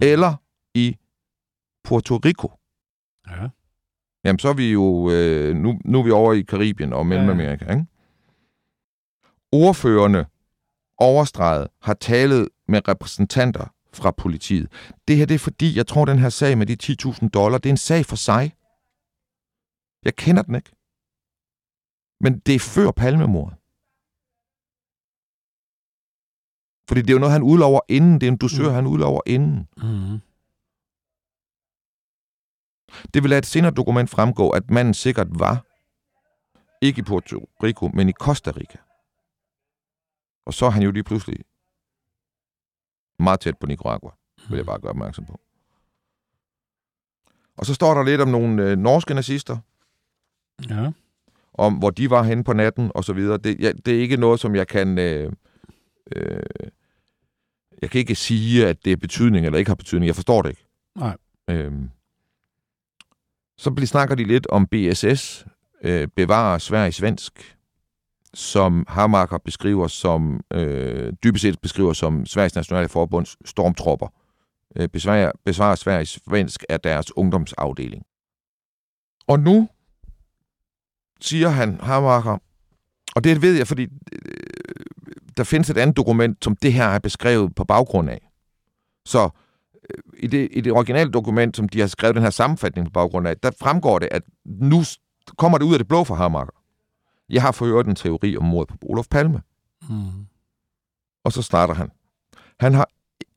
[0.00, 0.34] eller
[0.74, 0.96] i
[1.84, 2.52] Puerto Rico.
[3.26, 3.48] Ja.
[4.24, 5.10] Jamen, så er vi jo...
[5.10, 7.72] Øh, nu, nu er vi over i Karibien og Mellemamerika, ja.
[7.72, 7.86] ikke?
[9.52, 10.26] Ordførende
[10.98, 14.72] overstreget har talet med repræsentanter fra politiet.
[15.08, 17.68] Det her det er fordi, jeg tror, den her sag med de 10.000 dollar, det
[17.68, 18.52] er en sag for sig.
[20.04, 20.70] Jeg kender den ikke.
[22.20, 23.56] Men det er før palmemordet.
[26.88, 28.14] Fordi det er jo noget, han udlover inden.
[28.20, 28.74] Det er en dusør, mm.
[28.74, 29.68] han udlover inden.
[29.76, 30.20] Mm.
[33.14, 35.64] Det vil lade et senere dokument fremgå, at manden sikkert var
[36.82, 38.78] ikke i Puerto Rico, men i Costa Rica.
[40.46, 41.44] Og så er han jo lige pludselig
[43.18, 44.10] meget tæt på Nicaragua,
[44.50, 45.40] vil jeg bare gøre opmærksom på.
[47.56, 49.56] Og så står der lidt om nogle øh, norske nazister,
[50.70, 50.90] Ja.
[51.54, 53.38] om hvor de var henne på natten og så videre.
[53.38, 54.98] Det, ja, det er ikke noget, som jeg kan...
[54.98, 55.32] Øh,
[56.16, 56.42] øh,
[57.82, 60.06] jeg kan ikke sige, at det er betydning eller ikke har betydning.
[60.06, 60.66] Jeg forstår det ikke.
[60.96, 61.16] Nej.
[61.50, 61.90] Øhm,
[63.56, 65.46] så bliver snakker de lidt om BSS,
[65.82, 67.57] øh, bevarer Sverige svensk,
[68.34, 74.08] som Hamaker beskriver som, øh, dybest set beskriver som Sveriges Nationale Forbunds stormtropper.
[74.76, 78.02] Øh, besvarer, besvarer Sveriges svensk af deres ungdomsafdeling.
[79.26, 79.68] Og nu
[81.20, 82.38] siger han, Hamaker,
[83.16, 83.88] og det ved jeg, fordi øh,
[85.36, 88.30] der findes et andet dokument, som det her er beskrevet på baggrund af.
[89.06, 89.30] Så
[89.90, 92.90] øh, i det, i det originale dokument, som de har skrevet den her sammenfatning på
[92.90, 94.82] baggrund af, der fremgår det, at nu
[95.38, 96.57] kommer det ud af det blå for Hamaker.
[97.28, 99.42] Jeg har forhørt en teori om mordet på Olof Palme.
[99.82, 100.26] Mm.
[101.24, 101.90] Og så starter han.
[102.60, 102.90] Han har,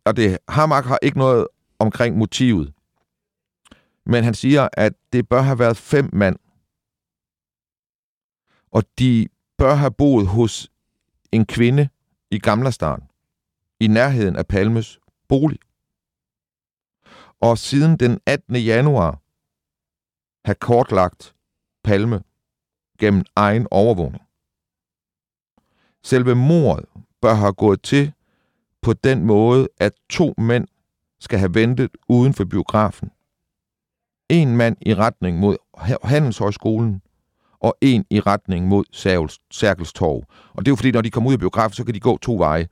[0.05, 1.47] og det, Hamaker har ikke noget
[1.79, 2.73] omkring motivet.
[4.05, 6.35] Men han siger, at det bør have været fem mand.
[8.71, 9.27] Og de
[9.57, 10.71] bør have boet hos
[11.31, 11.89] en kvinde
[12.31, 13.01] i Gamlastan,
[13.79, 15.59] i nærheden af Palmes bolig.
[17.39, 18.55] Og siden den 18.
[18.55, 19.21] januar
[20.45, 21.35] have kortlagt
[21.83, 22.23] Palme
[23.01, 24.23] gennem egen overvågning.
[26.03, 26.85] Selve mordet
[27.21, 28.11] bør have gået til
[28.81, 30.67] på den måde, at to mænd
[31.19, 33.11] skal have ventet uden for biografen.
[34.29, 35.57] En mand i retning mod
[36.03, 37.01] Handelshøjskolen,
[37.59, 38.83] og en i retning mod
[39.51, 40.23] Særkels Torv.
[40.53, 42.17] Og det er jo fordi, når de kommer ud af biografen, så kan de gå
[42.17, 42.67] to veje.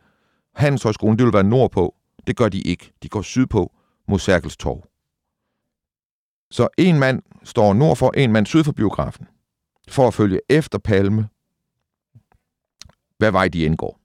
[0.56, 1.96] Handelshøjskolen, det vil være nordpå.
[2.28, 2.92] Det gør de ikke.
[3.04, 3.72] De går sydpå
[4.08, 4.84] mod Særkels Torv.
[6.52, 9.28] Så en mand står nord for, en mand syd for biografen,
[9.92, 11.30] for at følge efter Palme,
[13.18, 14.00] hvad vej de indgår.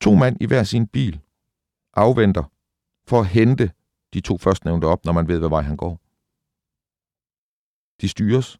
[0.00, 1.20] To mand i hver sin bil
[1.94, 2.44] afventer
[3.08, 3.72] for at hente
[4.14, 6.00] de to førstnævnte op, når man ved, hvad vej han går.
[8.00, 8.58] De styres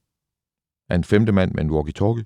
[0.89, 2.25] af en femte mand med en walkie-talkie.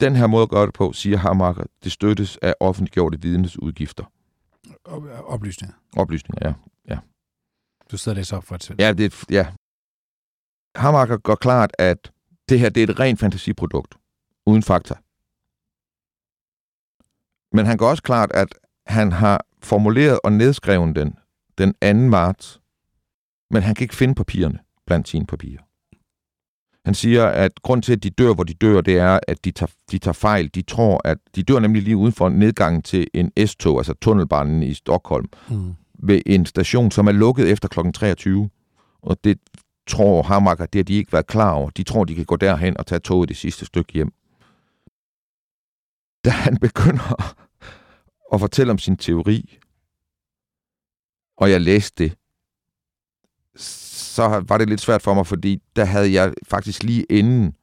[0.00, 4.04] Den her måde at gøre det på, siger Hamaker, det støttes af offentliggjorte vidnes udgifter.
[4.84, 5.76] Op- Oplysninger.
[5.96, 6.54] Oplysninger, ja.
[7.90, 8.76] Du sidder og læser op for et selv.
[8.80, 9.52] Ja, det er et, ja.
[10.76, 12.12] Hamaker gør klart, at
[12.48, 13.94] det her det er et rent fantasiprodukt,
[14.46, 14.94] uden fakta.
[17.56, 18.48] Men han gør også klart, at
[18.86, 21.14] han har formuleret og nedskrevet den
[21.58, 22.08] den 2.
[22.10, 22.60] marts,
[23.50, 25.60] men han kan ikke finde papirerne blandt sine papirer.
[26.84, 29.50] Han siger, at grund til, at de dør, hvor de dør, det er, at de
[29.50, 30.50] tager, de tager fejl.
[30.54, 34.62] De tror, at de dør nemlig lige uden for nedgangen til en S-tog, altså tunnelbanen
[34.62, 35.74] i Stockholm, Mm.
[35.98, 37.78] ved en station, som er lukket efter kl.
[37.94, 38.50] 23.
[39.02, 39.38] Og det
[39.86, 41.70] tror Hamaker, det har de ikke været klar over.
[41.70, 44.12] De tror, de kan gå derhen og tage toget det sidste stykke hjem.
[46.24, 47.36] Da han begynder
[48.32, 49.58] at fortælle om sin teori,
[51.36, 52.16] og jeg læste det,
[53.56, 57.54] så var det lidt svært for mig, fordi der havde jeg faktisk lige inden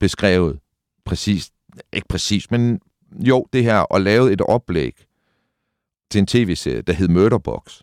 [0.00, 0.60] beskrevet
[1.04, 1.50] præcis,
[1.92, 2.80] ikke præcis, men
[3.12, 5.06] jo, det her, og lavet et oplæg
[6.10, 7.82] til en tv-serie, der hed Murderbox.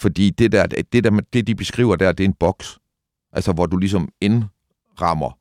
[0.00, 2.78] Fordi det der, det der, det de beskriver der, det er en boks.
[3.32, 5.38] Altså, hvor du ligesom indrammer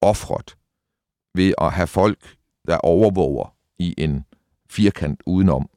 [0.00, 0.56] offret
[1.34, 4.24] ved at have folk, der overvåger i en
[4.70, 5.68] firkant udenom,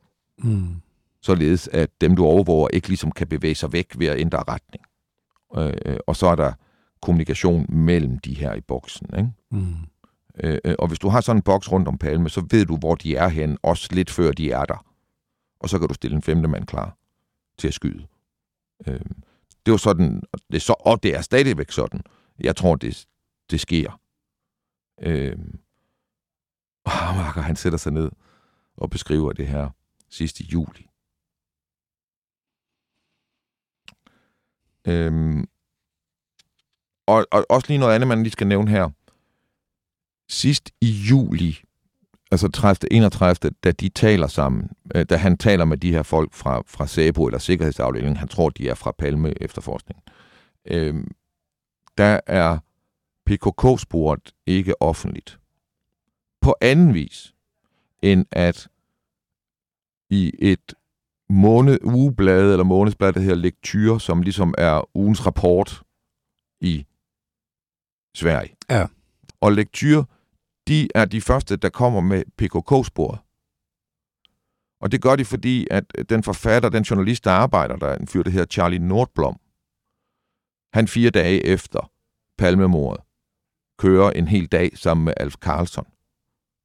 [0.44, 0.82] Mm.
[1.22, 4.84] således at dem, du overvåger, ikke ligesom kan bevæge sig væk ved at ændre retning.
[5.58, 6.54] Øh, og så er der
[7.02, 9.08] kommunikation mellem de her i boksen.
[9.18, 9.30] Ikke?
[9.52, 9.76] Mm.
[10.44, 12.78] Øh, øh, og hvis du har sådan en boks rundt om Palme, så ved du,
[12.78, 14.86] hvor de er hen, også lidt før de er der.
[15.60, 16.98] Og så kan du stille en femte mand klar
[17.58, 18.08] til at skyde.
[18.88, 19.02] Øh,
[19.66, 22.02] det var sådan, og det, er så, og det er stadigvæk sådan.
[22.40, 23.08] Jeg tror, det,
[23.50, 24.00] det sker.
[25.02, 25.38] Øh,
[26.86, 28.12] og Marker, han sætter sig ned
[28.78, 29.70] og beskriver det her
[30.10, 30.90] sidste juli.
[34.88, 35.50] Øhm,
[37.08, 38.90] og, og også lige noget andet, man lige skal nævne her.
[40.30, 41.67] Sidst i juli
[42.32, 42.94] altså 30.
[42.94, 43.52] 31.
[43.64, 47.26] da de taler sammen, øh, da han taler med de her folk fra, fra SABO
[47.26, 50.00] eller Sikkerhedsafdelingen, han tror, de er fra Palme efterforskning,
[50.66, 50.96] øh,
[51.98, 52.58] der er
[53.26, 55.40] PKK-sporet ikke offentligt.
[56.42, 57.34] På anden vis,
[58.02, 58.68] end at
[60.10, 60.74] i et
[61.30, 65.84] måned, ugeblad eller månedsblad, der hedder Lektyr, som ligesom er ugens rapport
[66.62, 66.86] i
[68.16, 68.56] Sverige.
[68.70, 68.88] Ja.
[69.42, 70.04] Og Lektyr,
[70.68, 73.20] de er de første, der kommer med PKK-sporet.
[74.82, 78.08] Og det gør de, fordi at øh, den forfatter, den journalist, der arbejder der, en
[78.08, 79.40] fyr, der hedder Charlie Nordblom,
[80.74, 81.92] han fire dage efter
[82.38, 83.04] palmemordet
[83.78, 85.86] kører en hel dag sammen med Alf Karlsson,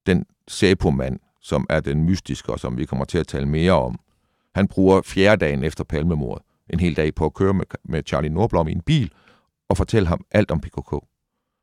[0.06, 4.00] den sæpomand, som er den mystiske, og som vi kommer til at tale mere om.
[4.54, 8.30] Han bruger fjerde dagen efter palmemordet en hel dag på at køre med, med Charlie
[8.30, 9.12] Nordblom i en bil
[9.68, 10.90] og fortælle ham alt om PKK.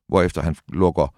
[0.07, 1.15] Hvorefter han lukker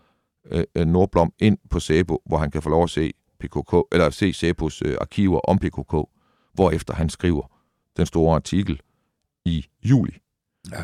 [0.52, 4.10] øh, øh, Nordblom ind på Sæbo, hvor han kan få lov at se PKK, eller
[4.10, 5.96] se Sæbos øh, arkiver om PKK,
[6.54, 7.52] hvorefter han skriver
[7.98, 8.82] den store artikel
[9.46, 10.18] i juli.
[10.72, 10.84] Ja.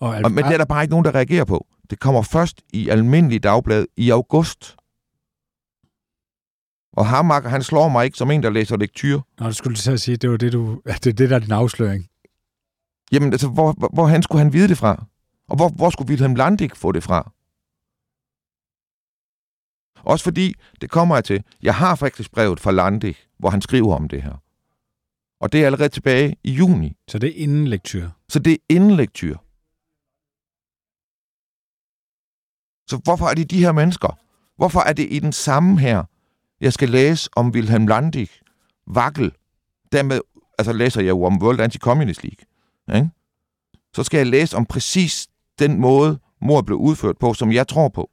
[0.00, 1.66] Og, Og, men det er der bare ikke nogen, der reagerer på.
[1.90, 4.76] Det kommer først i almindelig dagblad i august.
[6.92, 9.20] Og Hammaker, han slår mig ikke som en, der læser lektyr.
[9.38, 11.36] Nå, det skulle du til at sige, det var det, du, det, er det der
[11.36, 12.06] er din afsløring.
[13.12, 15.04] Jamen, altså, hvor, hvor, hvor han skulle han vide det fra?
[15.48, 17.32] Og hvor, hvor skulle Wilhelm Landik få det fra?
[20.06, 23.94] Også fordi, det kommer jeg til, jeg har faktisk brevet fra Landik, hvor han skriver
[23.94, 24.42] om det her.
[25.40, 26.96] Og det er allerede tilbage i juni.
[27.08, 28.10] Så det er inden lektyr.
[28.28, 29.36] Så det er inden lektyr.
[32.88, 34.18] Så hvorfor er det de her mennesker?
[34.56, 36.04] Hvorfor er det i den samme her,
[36.60, 38.30] jeg skal læse om Wilhelm Landik,
[38.90, 39.32] Wackel,
[39.92, 40.20] dermed,
[40.58, 42.44] altså læser jeg jo om World Anti-Communist League,
[43.00, 43.10] ikke?
[43.94, 45.28] så skal jeg læse om præcis
[45.58, 48.10] den måde, mor blev udført på, som jeg tror på.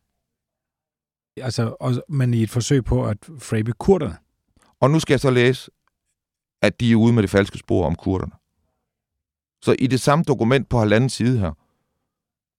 [1.38, 4.18] Altså, og, men i et forsøg på at frabe kurderne.
[4.80, 5.72] Og nu skal jeg så læse,
[6.62, 8.32] at de er ude med det falske spor om kurderne.
[9.62, 11.52] Så i det samme dokument på halvanden side her,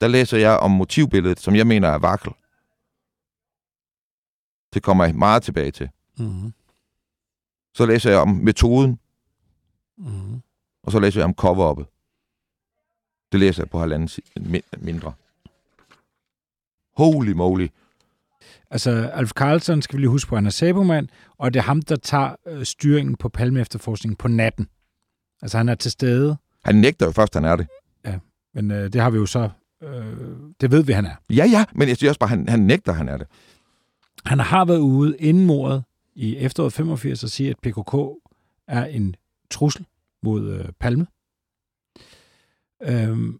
[0.00, 2.32] der læser jeg om motivbilledet, som jeg mener er vakkel.
[4.74, 5.90] Det kommer jeg meget tilbage til.
[6.18, 6.52] Mm-hmm.
[7.74, 9.00] Så læser jeg om metoden,
[9.96, 10.42] Mm-hmm.
[10.82, 11.86] og så læser jeg om cover-uppet.
[13.32, 15.12] Det læser jeg på halvanden side min- mindre.
[16.96, 17.68] Holy moly.
[18.74, 21.08] Altså, Alf Carlsen skal vi lige huske på, han er sabomand,
[21.38, 24.68] og det er ham, der tager øh, styringen på Palme efterforskningen på natten.
[25.42, 27.66] Altså, han er til stede, Han nægter jo først, han er det.
[28.54, 29.48] men øh, det har vi jo så...
[29.82, 30.16] Øh,
[30.60, 31.14] det ved vi, han er.
[31.30, 33.26] Ja, ja, men jeg siger også bare, han, han nægter, han er det.
[34.24, 37.94] Han har været ude inden mordet i efteråret 85 og sige, at PKK
[38.68, 39.14] er en
[39.50, 39.86] trussel
[40.22, 41.06] mod øh, Palme.
[42.82, 43.38] Øhm,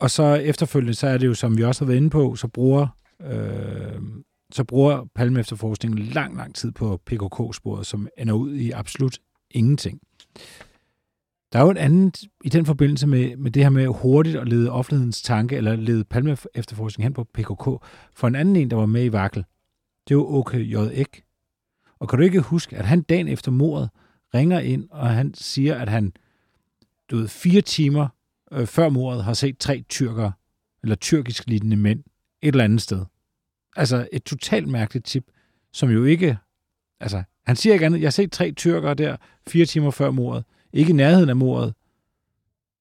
[0.00, 2.48] og så efterfølgende, så er det jo, som vi også har været inde på, så
[2.48, 2.88] bruger,
[3.20, 4.00] øh,
[4.52, 9.18] så bruger Palme efterforskningen lang, lang tid på PKK-sporet, som ender ud i absolut
[9.50, 10.00] ingenting.
[11.52, 14.48] Der er jo et andet i den forbindelse med, med det her med hurtigt at
[14.48, 17.64] lede offentlighedens tanke, eller lede Palme efterforskning hen på PKK,
[18.14, 19.44] for en anden en, der var med i Vakkel,
[20.08, 20.76] det var okay J.
[20.92, 21.22] Ek.
[21.98, 23.90] Og kan du ikke huske, at han dagen efter mordet
[24.34, 26.12] ringer ind, og han siger, at han
[27.10, 28.08] du ved, fire timer
[28.52, 30.30] øh, før mordet har set tre tyrker,
[30.82, 31.98] eller tyrkisk lignende mænd,
[32.42, 33.04] et eller andet sted.
[33.76, 35.24] Altså et totalt mærkeligt tip,
[35.72, 36.38] som jo ikke...
[37.00, 38.00] Altså, han siger ikke andet.
[38.00, 39.16] Jeg har set tre tyrkere der
[39.48, 40.44] fire timer før mordet.
[40.72, 41.74] Ikke i nærheden af mordet.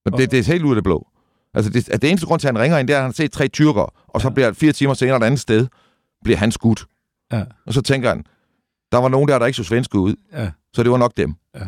[0.06, 1.08] Men det, det er helt ud af det blå.
[1.54, 3.08] Altså, det, at det eneste grund til, at han ringer ind, det er, at han
[3.08, 4.34] har set tre tyrkere, og så Ja.
[4.34, 5.68] bliver fire timer senere et andet sted,
[6.24, 6.86] bliver han skudt.
[7.32, 7.44] Ja.
[7.66, 8.24] Og så tænker han,
[8.92, 10.52] der var nogen der, der ikke så svenske ud, Ja.
[10.74, 11.34] så det var nok dem.
[11.56, 11.68] Ja.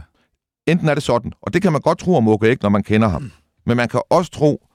[0.68, 2.84] Enten er det sådan, og det kan man godt tro om Åke Ek, når man
[2.84, 3.32] kender ham.
[3.66, 4.68] Men man kan også tro,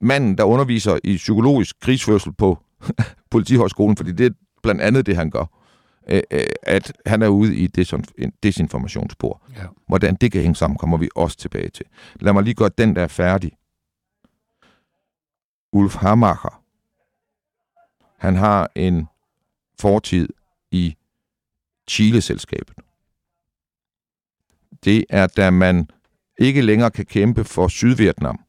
[0.00, 2.58] manden, der underviser i psykologisk krigsførsel på
[3.30, 4.30] Politihøjskolen, fordi det er
[4.62, 5.44] blandt andet det, han gør,
[6.08, 6.22] øh,
[6.62, 7.70] at han er ude i
[8.18, 9.42] en desinformationsspor.
[9.56, 9.66] Ja.
[9.86, 11.86] Hvordan det kan hænge sammen, kommer vi også tilbage til.
[12.20, 13.52] Lad mig lige gøre den der færdig.
[15.72, 16.62] Ulf Hamacher.
[18.18, 19.06] Han har en
[19.80, 20.28] fortid
[20.70, 20.96] i
[21.90, 22.76] Chile-selskabet.
[24.84, 25.90] Det er, da man
[26.38, 28.40] ikke længere kan kæmpe for Sydvietnam,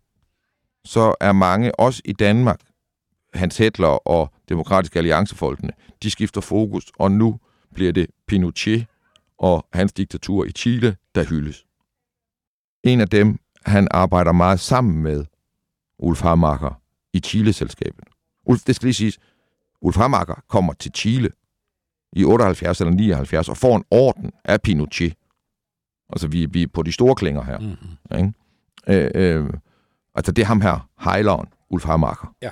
[0.85, 2.59] så er mange, også i Danmark,
[3.33, 5.71] Hans Hitler og Demokratiske Alliancefolkene,
[6.03, 7.39] de skifter fokus, og nu
[7.73, 8.85] bliver det Pinochet
[9.37, 11.65] og hans diktatur i Chile, der hyldes.
[12.83, 15.25] En af dem, han arbejder meget sammen med,
[15.99, 16.81] Ulf Hamacher,
[17.13, 18.03] i Chile-selskabet.
[18.45, 19.19] Ulf, det skal lige siges,
[19.81, 21.29] Ulf Hamacher kommer til Chile
[22.13, 25.13] i 78 eller 79 og får en orden af Pinochet.
[26.09, 27.59] Altså, vi, vi er på de store klinger her.
[27.59, 28.17] Mm-hmm.
[28.17, 28.33] Ikke?
[28.87, 29.49] Øh, øh,
[30.15, 32.35] altså, det er ham her, hejleren, Ulf Hamacher.
[32.41, 32.49] Ja.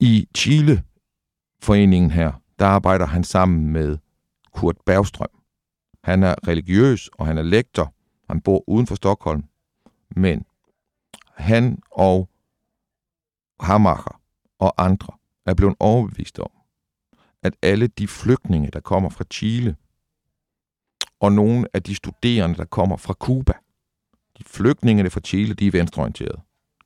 [0.00, 3.98] I Chile-foreningen her, der arbejder han sammen med
[4.52, 5.28] Kurt Bergstrøm.
[6.04, 7.94] Han er religiøs, og han er lektor.
[8.28, 9.44] Han bor uden for Stockholm.
[10.16, 10.44] Men
[11.34, 12.28] han og
[13.60, 14.20] Hamacher
[14.58, 15.12] og andre
[15.46, 16.50] er blevet overbevist om,
[17.42, 19.76] at alle de flygtninge, der kommer fra Chile,
[21.20, 23.52] og nogle af de studerende, der kommer fra Cuba,
[24.38, 26.40] de flygtningene fra Chile, de er venstreorienterede.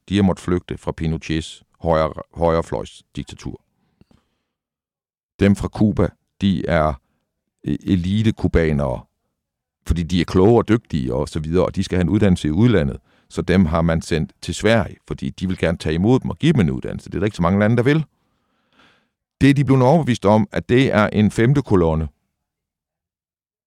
[0.08, 3.62] De har måttet flygte fra Pinochets højre, højrefløjs diktatur.
[5.40, 6.08] Dem fra Cuba,
[6.40, 7.00] de er
[7.64, 9.00] e, elite-kubanere,
[9.86, 12.48] fordi de er kloge og dygtige og så videre, og de skal have en uddannelse
[12.48, 12.96] i udlandet.
[13.30, 16.38] Så dem har man sendt til Sverige, fordi de vil gerne tage imod dem og
[16.38, 17.08] give dem en uddannelse.
[17.10, 18.04] Det er der ikke så mange lande, der vil.
[19.40, 22.08] Det er de blevet overbevist om, at det er en femte kolonne.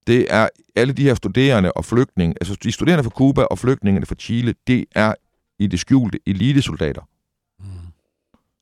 [0.08, 4.06] Det er alle de her studerende og flygtninge, altså de studerende fra Cuba og flygtningene
[4.06, 5.14] fra Chile, det er
[5.60, 7.02] i det skjulte elitesoldater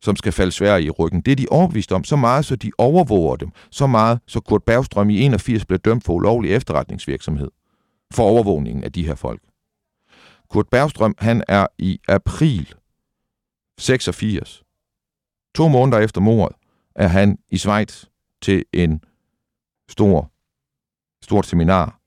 [0.01, 1.21] som skal falde Sverige i ryggen.
[1.21, 3.51] Det er de overbevist om, så meget, så de overvåger dem.
[3.71, 7.51] Så meget, så Kurt Bergstrøm i 81 blev dømt for ulovlig efterretningsvirksomhed
[8.13, 9.41] for overvågningen af de her folk.
[10.49, 12.73] Kurt Bergstrøm, han er i april
[13.77, 14.63] 86,
[15.55, 16.57] to måneder efter mordet,
[16.95, 18.05] er han i Schweiz
[18.41, 19.03] til en
[19.89, 20.31] stor,
[21.21, 21.99] stort seminar,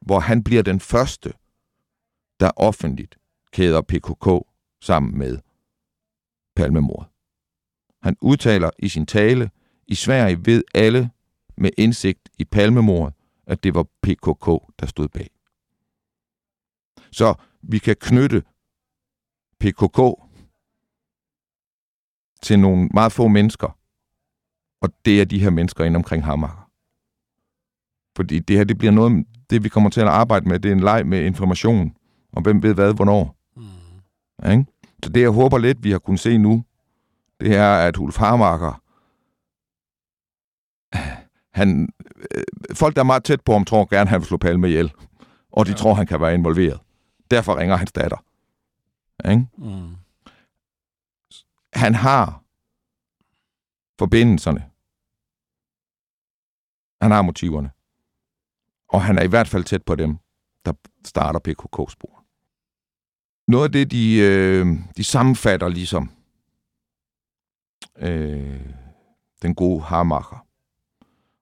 [0.00, 1.32] hvor han bliver den første,
[2.40, 3.18] der offentligt
[3.52, 4.46] kæder PKK
[4.80, 5.38] sammen med
[6.56, 7.09] Palmemord.
[8.02, 9.50] Han udtaler i sin tale,
[9.86, 11.10] i Sverige ved alle
[11.56, 13.12] med indsigt i Palmemord,
[13.46, 14.46] at det var PKK,
[14.80, 15.30] der stod bag.
[17.12, 18.42] Så vi kan knytte
[19.60, 20.00] PKK
[22.42, 23.78] til nogle meget få mennesker,
[24.80, 26.70] og det er de her mennesker inde omkring Hammer.
[28.16, 30.72] Fordi det her, det bliver noget, det vi kommer til at arbejde med, det er
[30.72, 31.96] en leg med information,
[32.32, 33.36] om hvem ved hvad, hvornår.
[33.56, 34.50] Mm.
[34.50, 34.64] Ikke?
[35.04, 36.64] Så det, jeg håber lidt, vi har kunnet se nu,
[37.40, 38.82] det er, at Ulf Harmarker,
[41.58, 41.88] han,
[42.34, 42.42] øh,
[42.74, 44.92] folk, der er meget tæt på ham, tror gerne, han vil slå Palme ihjel.
[45.52, 45.76] Og de ja.
[45.76, 46.80] tror, han kan være involveret.
[47.30, 48.24] Derfor ringer hans datter.
[49.30, 49.46] Ikke?
[49.58, 49.96] Mm.
[51.72, 52.42] Han har
[53.98, 54.70] forbindelserne.
[57.02, 57.70] Han har motiverne.
[58.88, 60.18] Og han er i hvert fald tæt på dem,
[60.64, 60.72] der
[61.04, 62.24] starter PKK-spor.
[63.48, 64.66] Noget af det, de, øh,
[64.96, 66.10] de sammenfatter ligesom
[67.98, 68.60] øh,
[69.42, 70.46] den gode harmacher.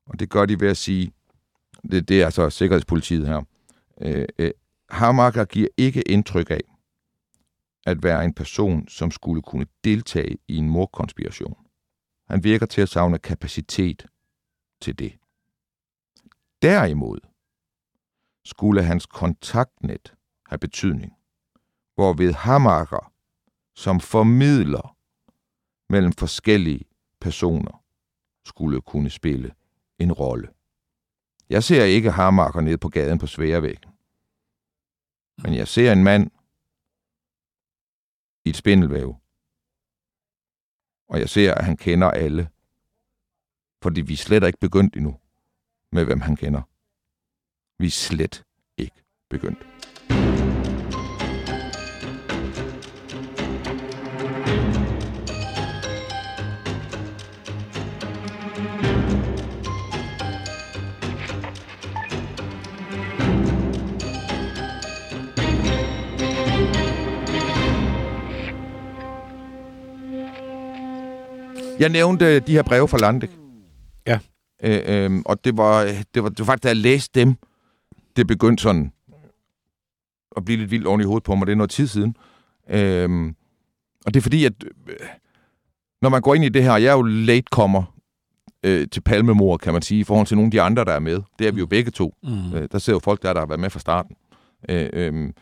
[0.07, 1.13] Og det gør de ved at sige,
[1.91, 3.43] det, det er altså Sikkerhedspolitiet her,
[4.01, 4.51] øh, øh,
[4.91, 6.61] Harmacher giver ikke indtryk af
[7.87, 11.57] at være en person, som skulle kunne deltage i en morkonspiration.
[12.29, 14.07] Han virker til at savne kapacitet
[14.81, 15.19] til det.
[16.63, 17.19] Derimod
[18.45, 20.15] skulle hans kontaktnet
[20.47, 21.13] have betydning,
[21.95, 23.13] hvorved Hamager
[23.75, 24.98] som formidler
[25.89, 26.85] mellem forskellige
[27.21, 27.85] personer
[28.45, 29.55] skulle kunne spille
[29.99, 30.49] en rolle.
[31.49, 33.93] Jeg ser ikke Hamager ned på gaden på Sværvæggen.
[35.43, 36.31] Men jeg ser en mand
[38.45, 39.17] i et spindelvæv.
[41.09, 42.51] Og jeg ser, at han kender alle.
[43.83, 45.21] Fordi vi er slet ikke begyndt endnu
[45.93, 46.63] med, hvem han kender.
[47.79, 48.45] Vi er slet
[48.79, 49.78] ikke begyndt.
[71.81, 73.31] Jeg nævnte de her breve fra Landik.
[74.07, 74.19] Ja.
[74.63, 77.35] Øh, øh, og det var, det, var, det var faktisk, da jeg læste dem,
[78.17, 78.93] det begyndte sådan
[80.37, 81.47] at blive lidt vildt oven i hovedet på mig.
[81.47, 82.17] Det er noget tid siden.
[82.71, 83.33] Øh,
[84.07, 84.53] og det er fordi, at
[84.89, 84.97] øh,
[86.03, 87.99] når man går ind i det her, jeg er jo late kommer
[88.63, 90.99] øh, til palmemor, kan man sige, i forhold til nogle af de andre, der er
[90.99, 91.23] med.
[91.39, 92.15] Det er vi jo begge to.
[92.23, 92.55] Mm.
[92.55, 94.17] Øh, der ser jo folk der, der har været med fra starten.
[94.69, 95.33] Øh, øh,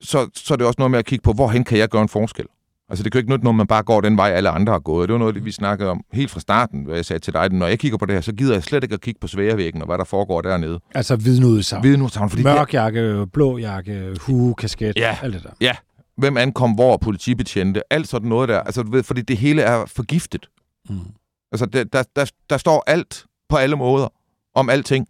[0.00, 2.08] så, så er det også noget med at kigge på, hvorhen kan jeg gøre en
[2.08, 2.46] forskel?
[2.92, 4.80] Altså, det kan jo ikke noget, når man bare går den vej, alle andre har
[4.80, 5.08] gået.
[5.08, 7.52] Det var noget, vi snakkede om helt fra starten, hvad jeg sagde til dig.
[7.52, 9.82] Når jeg kigger på det her, så gider jeg slet ikke at kigge på sværvæggen
[9.82, 10.80] og hvad der foregår dernede.
[10.94, 11.82] Altså vidneudsagn.
[11.82, 12.30] Vidneudsagn.
[12.30, 15.50] Fordi Mørk jakke, blå jakke, hue, kasket, ja, alt det der.
[15.60, 15.72] Ja,
[16.16, 18.60] hvem ankom hvor, politibetjente, alt sådan noget der.
[18.60, 20.48] Altså, du ved, fordi det hele er forgiftet.
[20.88, 20.98] Mm.
[21.52, 24.08] Altså, der, der, der, der står alt på alle måder
[24.54, 25.06] om alting.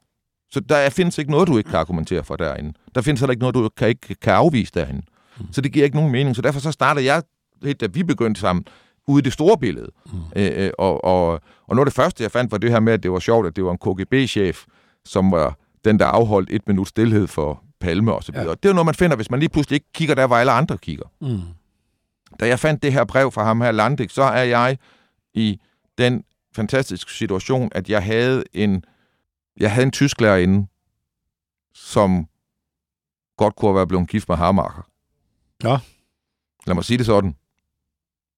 [0.51, 2.73] Så der findes ikke noget, du ikke kan argumentere for derinde.
[2.95, 5.03] Der findes heller ikke noget, du kan ikke kan afvise derinde.
[5.41, 5.53] Mm.
[5.53, 6.37] Så det giver ikke nogen mening.
[6.37, 7.23] Så derfor så starter jeg
[7.65, 8.65] helt da vi begyndte sammen,
[9.07, 9.91] ude i det store billede.
[10.07, 10.19] Mm.
[10.37, 11.33] Øh, og, og,
[11.67, 13.47] og noget af det første, jeg fandt, var det her med, at det var sjovt,
[13.47, 14.65] at det var en KGB-chef,
[15.05, 18.49] som var den, der afholdt et minut stillhed for Palme og så videre.
[18.49, 18.55] Ja.
[18.55, 20.53] Det er jo noget, man finder, hvis man lige pludselig ikke kigger der, hvor alle
[20.53, 21.05] andre kigger.
[21.21, 21.41] Mm.
[22.41, 24.79] Da jeg fandt det her brev fra ham her, Landik, så er jeg
[25.35, 25.61] i
[25.99, 28.85] den fantastiske situation, at jeg havde en
[29.57, 30.67] jeg havde en tysk lærerinde,
[31.75, 32.27] som
[33.37, 34.83] godt kunne have været blevet gift med Harmarker.
[35.65, 35.79] Ja.
[36.67, 37.37] Lad mig sige det sådan.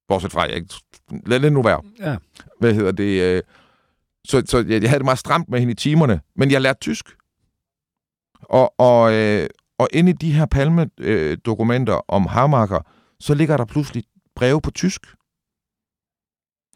[0.09, 0.65] Bortset fra, jeg.
[1.27, 1.83] Lad det nu være.
[1.99, 2.17] Ja.
[2.61, 3.23] Hvad hedder det?
[3.23, 3.43] Øh...
[4.27, 6.81] Så, så jeg, jeg havde det meget stramt med hende i timerne, men jeg lærte
[6.81, 7.17] tysk.
[8.43, 9.49] Og, og, øh,
[9.79, 12.81] og inde i de her palme-dokumenter øh, om Harmarker,
[13.21, 14.05] så ligger der pludselig
[14.37, 15.07] breve på tysk.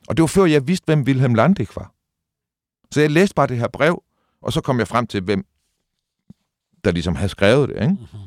[0.08, 1.94] Og det var før jeg vidste, hvem Wilhelm Landig var.
[2.90, 4.02] Så jeg læste bare det her brev,
[4.42, 5.46] og så kom jeg frem til, hvem
[6.84, 7.74] der ligesom havde skrevet det.
[7.74, 7.88] Ikke?
[7.88, 8.20] Mm-hmm.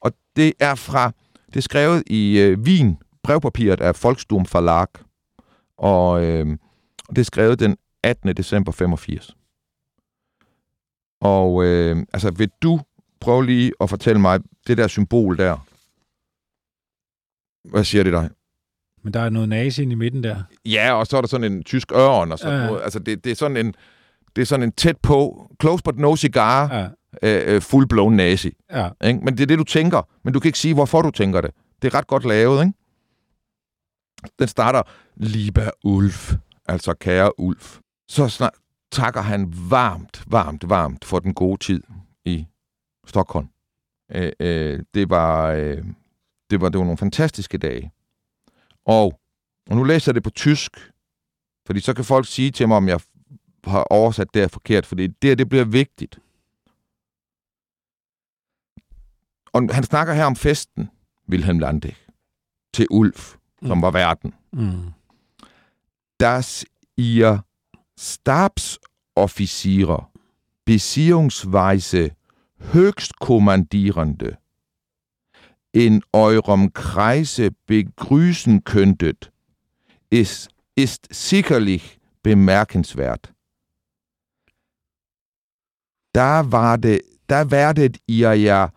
[0.00, 1.12] Og det er fra,
[1.56, 4.86] det er skrevet i øh, Wien, brevpapiret af Volkstum Verlag,
[5.78, 6.46] og øh,
[7.10, 8.36] det er skrevet den 18.
[8.36, 9.36] december 85.
[11.20, 12.80] Og øh, altså, vil du
[13.20, 15.66] prøve lige at fortælle mig, det der symbol der,
[17.70, 18.30] hvad siger det dig?
[19.02, 20.42] Men der er noget nazi i midten der.
[20.64, 22.66] Ja, og så er der sådan en tysk ørn og sådan ja.
[22.66, 22.82] noget.
[22.82, 23.74] Altså, det, det, er sådan en,
[24.36, 26.88] det er sådan en tæt på, close but no cigar, ja.
[27.22, 28.52] Øh, øh full-blown nazi.
[28.70, 28.90] Ja.
[29.04, 29.20] Ikke?
[29.20, 30.02] Men det er det, du tænker.
[30.22, 31.50] Men du kan ikke sige, hvorfor du tænker det.
[31.82, 32.72] Det er ret godt lavet, ikke?
[34.38, 34.82] Den starter,
[35.16, 36.34] Lieber Ulf,
[36.66, 37.78] altså kære Ulf.
[38.08, 38.52] Så snart
[38.92, 41.82] takker han varmt, varmt, varmt for den gode tid
[42.24, 42.46] i
[43.06, 43.48] Stockholm.
[44.14, 45.84] Øh, øh, det, var, øh,
[46.50, 47.92] det, var, det var nogle fantastiske dage.
[48.86, 49.20] Og,
[49.70, 50.92] og nu læser jeg det på tysk,
[51.66, 53.00] fordi så kan folk sige til mig, om jeg
[53.64, 56.18] har oversat det her forkert, fordi det det bliver vigtigt.
[59.56, 60.90] Og han snakker her om festen,
[61.28, 61.96] Wilhelm Landig,
[62.72, 63.68] til Ulf, mm.
[63.68, 64.34] som var verden.
[64.52, 64.92] Mm.
[66.20, 66.64] Das
[66.96, 67.44] ihr
[67.98, 70.06] Stabsoffiziere
[70.64, 72.10] beziehungsweise
[72.72, 74.36] Höchstkommandierende
[75.72, 79.32] in eurem Kreise begrüßen könntet,
[80.10, 83.32] ist, ist sicherlich bemerkenswert.
[86.12, 88.72] Da, warde, da werdet ihr ja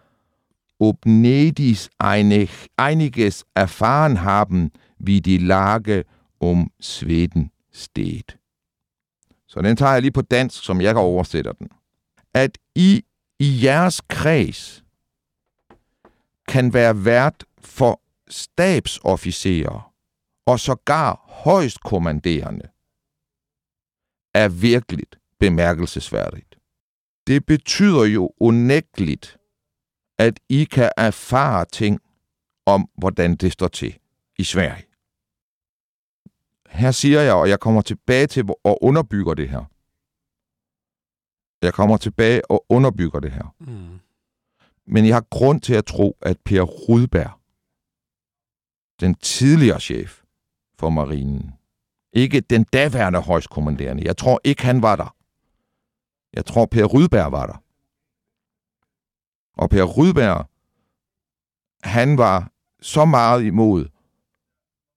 [0.80, 6.06] ob Nedis einig, einiges erfahren haben, wie die Lage
[6.40, 8.38] um Sveden steht.
[9.48, 11.70] Så den tager jeg lige på dansk, som jeg oversætter den.
[12.34, 13.04] At I
[13.40, 14.84] i jeres kreds
[16.48, 19.94] kan være vært for stabsofficerer
[20.46, 22.68] og sågar højst kommanderende,
[24.34, 25.06] er virkelig
[25.40, 26.56] bemærkelsesværdigt.
[27.28, 29.39] Det betyder jo unægteligt,
[30.20, 32.02] at I kan erfare ting
[32.66, 34.00] om, hvordan det står til
[34.38, 34.86] i Sverige.
[36.70, 39.64] Her siger jeg, og jeg kommer tilbage til og underbygger det her.
[41.62, 43.56] Jeg kommer tilbage og underbygger det her.
[43.60, 44.00] Mm.
[44.88, 47.32] Men jeg har grund til at tro, at Per Rudberg,
[49.00, 50.22] den tidligere chef
[50.80, 51.54] for marinen,
[52.14, 55.16] ikke den daværende højstkommanderende, jeg tror ikke, han var der.
[56.34, 57.64] Jeg tror, Per Rydberg var der.
[59.60, 60.50] Og Per Rydberg,
[61.84, 62.52] han var
[62.82, 63.86] så meget imod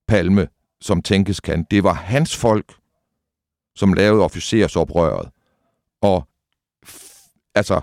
[0.09, 0.49] Palme,
[0.81, 1.67] som tænkes kan.
[1.71, 2.75] Det var hans folk,
[3.77, 5.31] som lavede officersoprøret.
[6.01, 6.29] Og
[7.55, 7.81] altså,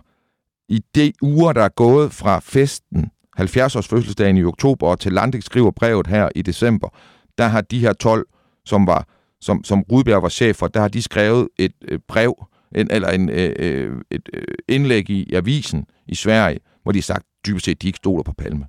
[0.70, 5.44] i de uger, der er gået fra festen, 70-års fødselsdagen i oktober, og til Landik
[5.44, 6.90] skriver brevet her i december,
[7.38, 8.28] der har de her 12,
[8.66, 9.08] som var
[9.42, 12.46] som, som Rudberg var chef for, der har de skrevet et øh, brev,
[12.76, 16.98] en, eller en, øh, øh et øh, indlæg i, i avisen i Sverige, hvor de
[16.98, 18.66] har sagt dybest set, at de ikke stoler på Palme.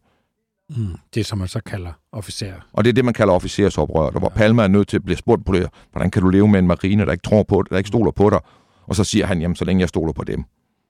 [0.76, 2.54] Mm, det, som man så kalder officer.
[2.72, 5.16] Og det er det, man kalder officersoprør, der hvor Palme er nødt til at blive
[5.16, 7.70] spurgt på det, hvordan kan du leve med en marine, der ikke tror på det,
[7.70, 8.40] der ikke stoler på dig?
[8.86, 10.44] Og så siger han, jamen, så længe jeg stoler på dem.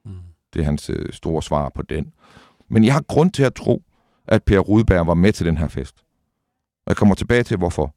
[0.04, 0.12] Mm.
[0.54, 2.12] Det er hans øh, store svar på den.
[2.68, 3.82] Men jeg har grund til at tro,
[4.28, 5.96] at Per Rudberg var med til den her fest.
[6.86, 7.94] Og jeg kommer tilbage til, hvorfor.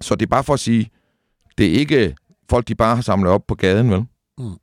[0.00, 0.90] Så det er bare for at sige,
[1.58, 2.16] det er ikke
[2.50, 4.06] folk, de bare har samlet op på gaden, vel?
[4.38, 4.58] Mm.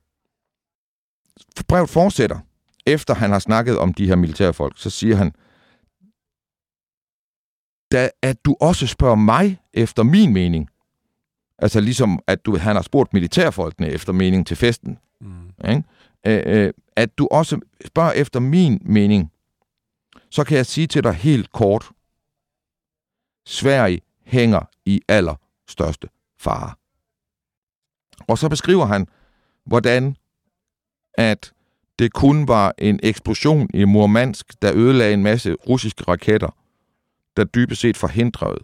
[1.68, 2.38] Brevet fortsætter
[2.86, 5.32] efter han har snakket om de her militærfolk, så siger han,
[7.92, 10.68] da, at du også spørger mig efter min mening.
[11.58, 14.98] Altså ligesom, at du, han har spurgt militærfolkene efter mening til festen.
[15.20, 15.50] Mm.
[15.68, 15.84] Ikke?
[16.24, 19.32] Æ, øh, at du også spørger efter min mening,
[20.30, 21.90] så kan jeg sige til dig helt kort,
[23.46, 26.08] Sverige hænger i allerstørste
[26.38, 26.74] fare.
[28.28, 29.06] Og så beskriver han,
[29.66, 30.16] hvordan
[31.14, 31.52] at
[31.98, 36.56] det kun var en eksplosion i Murmansk, der ødelagde en masse russiske raketter,
[37.36, 38.58] der dybest set forhindrede,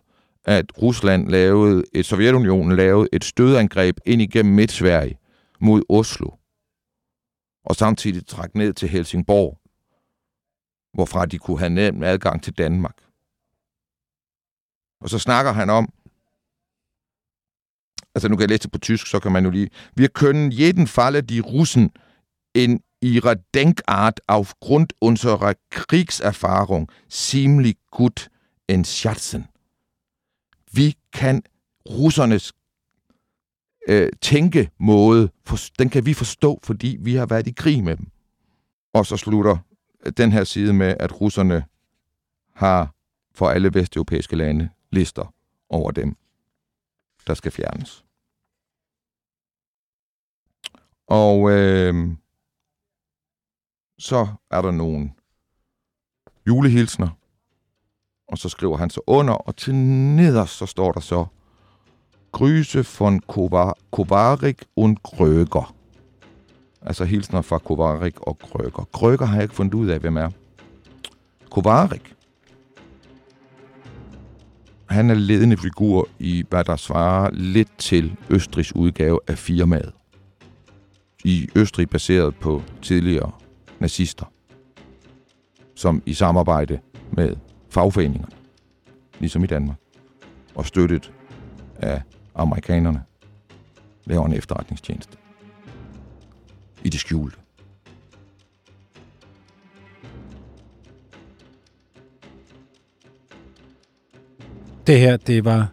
[0.45, 5.19] at Rusland lavede, et Sovjetunionen lavede et stødangreb ind igennem Midt-Sverige
[5.61, 6.31] mod Oslo,
[7.65, 9.59] og samtidig trak ned til Helsingborg,
[10.95, 12.97] hvorfra de kunne have nem adgang til Danmark.
[15.01, 15.93] Og så snakker han om,
[18.15, 20.53] altså nu kan jeg læse det på tysk, så kan man jo lige, wir können
[20.53, 21.91] jeden Falle die Russen
[22.55, 28.29] in ihrer Denkart aufgrund unserer Kriegserfahrung ziemlich gut
[28.69, 29.47] entschätzen.
[30.73, 31.43] Vi kan
[31.91, 32.53] russernes
[33.89, 38.07] øh, tænkemåde, for, den kan vi forstå, fordi vi har været i krig med dem.
[38.93, 39.57] Og så slutter
[40.07, 41.65] øh, den her side med, at russerne
[42.55, 42.95] har
[43.35, 45.35] for alle vesteuropæiske lande lister
[45.69, 46.17] over dem,
[47.27, 48.05] der skal fjernes.
[51.07, 51.95] Og øh,
[53.99, 55.13] så er der nogle
[56.47, 57.09] julehilsner,
[58.29, 61.27] og så skriver han så under, og til nederst så står der så,
[62.33, 63.21] Gryse von
[63.91, 65.75] Kovarik und Grøger.
[66.83, 68.89] Altså hilsner fra Kovarik og Grøger.
[68.93, 70.31] Grøger har jeg ikke fundet ud af, hvem er.
[71.51, 72.15] Kovarik.
[74.93, 79.93] Han er ledende figur i, hvad der svarer lidt til Østrigs udgave af firmaet.
[81.25, 83.31] I Østrig baseret på tidligere
[83.81, 84.33] nazister,
[85.75, 86.81] som i samarbejde
[87.13, 87.37] med
[87.71, 88.33] fagforeningerne,
[89.21, 89.77] ligesom i Danmark,
[90.55, 91.13] og støttet
[91.77, 92.03] af
[92.35, 93.03] amerikanerne,
[94.05, 95.17] laver en efterretningstjeneste.
[96.85, 97.42] I det skjulte.
[104.87, 105.69] Det her, det var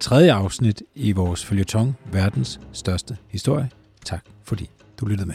[0.00, 3.70] tredje afsnit i vores følgetong, verdens største historie.
[4.04, 4.70] Tak fordi
[5.00, 5.34] du lyttede med.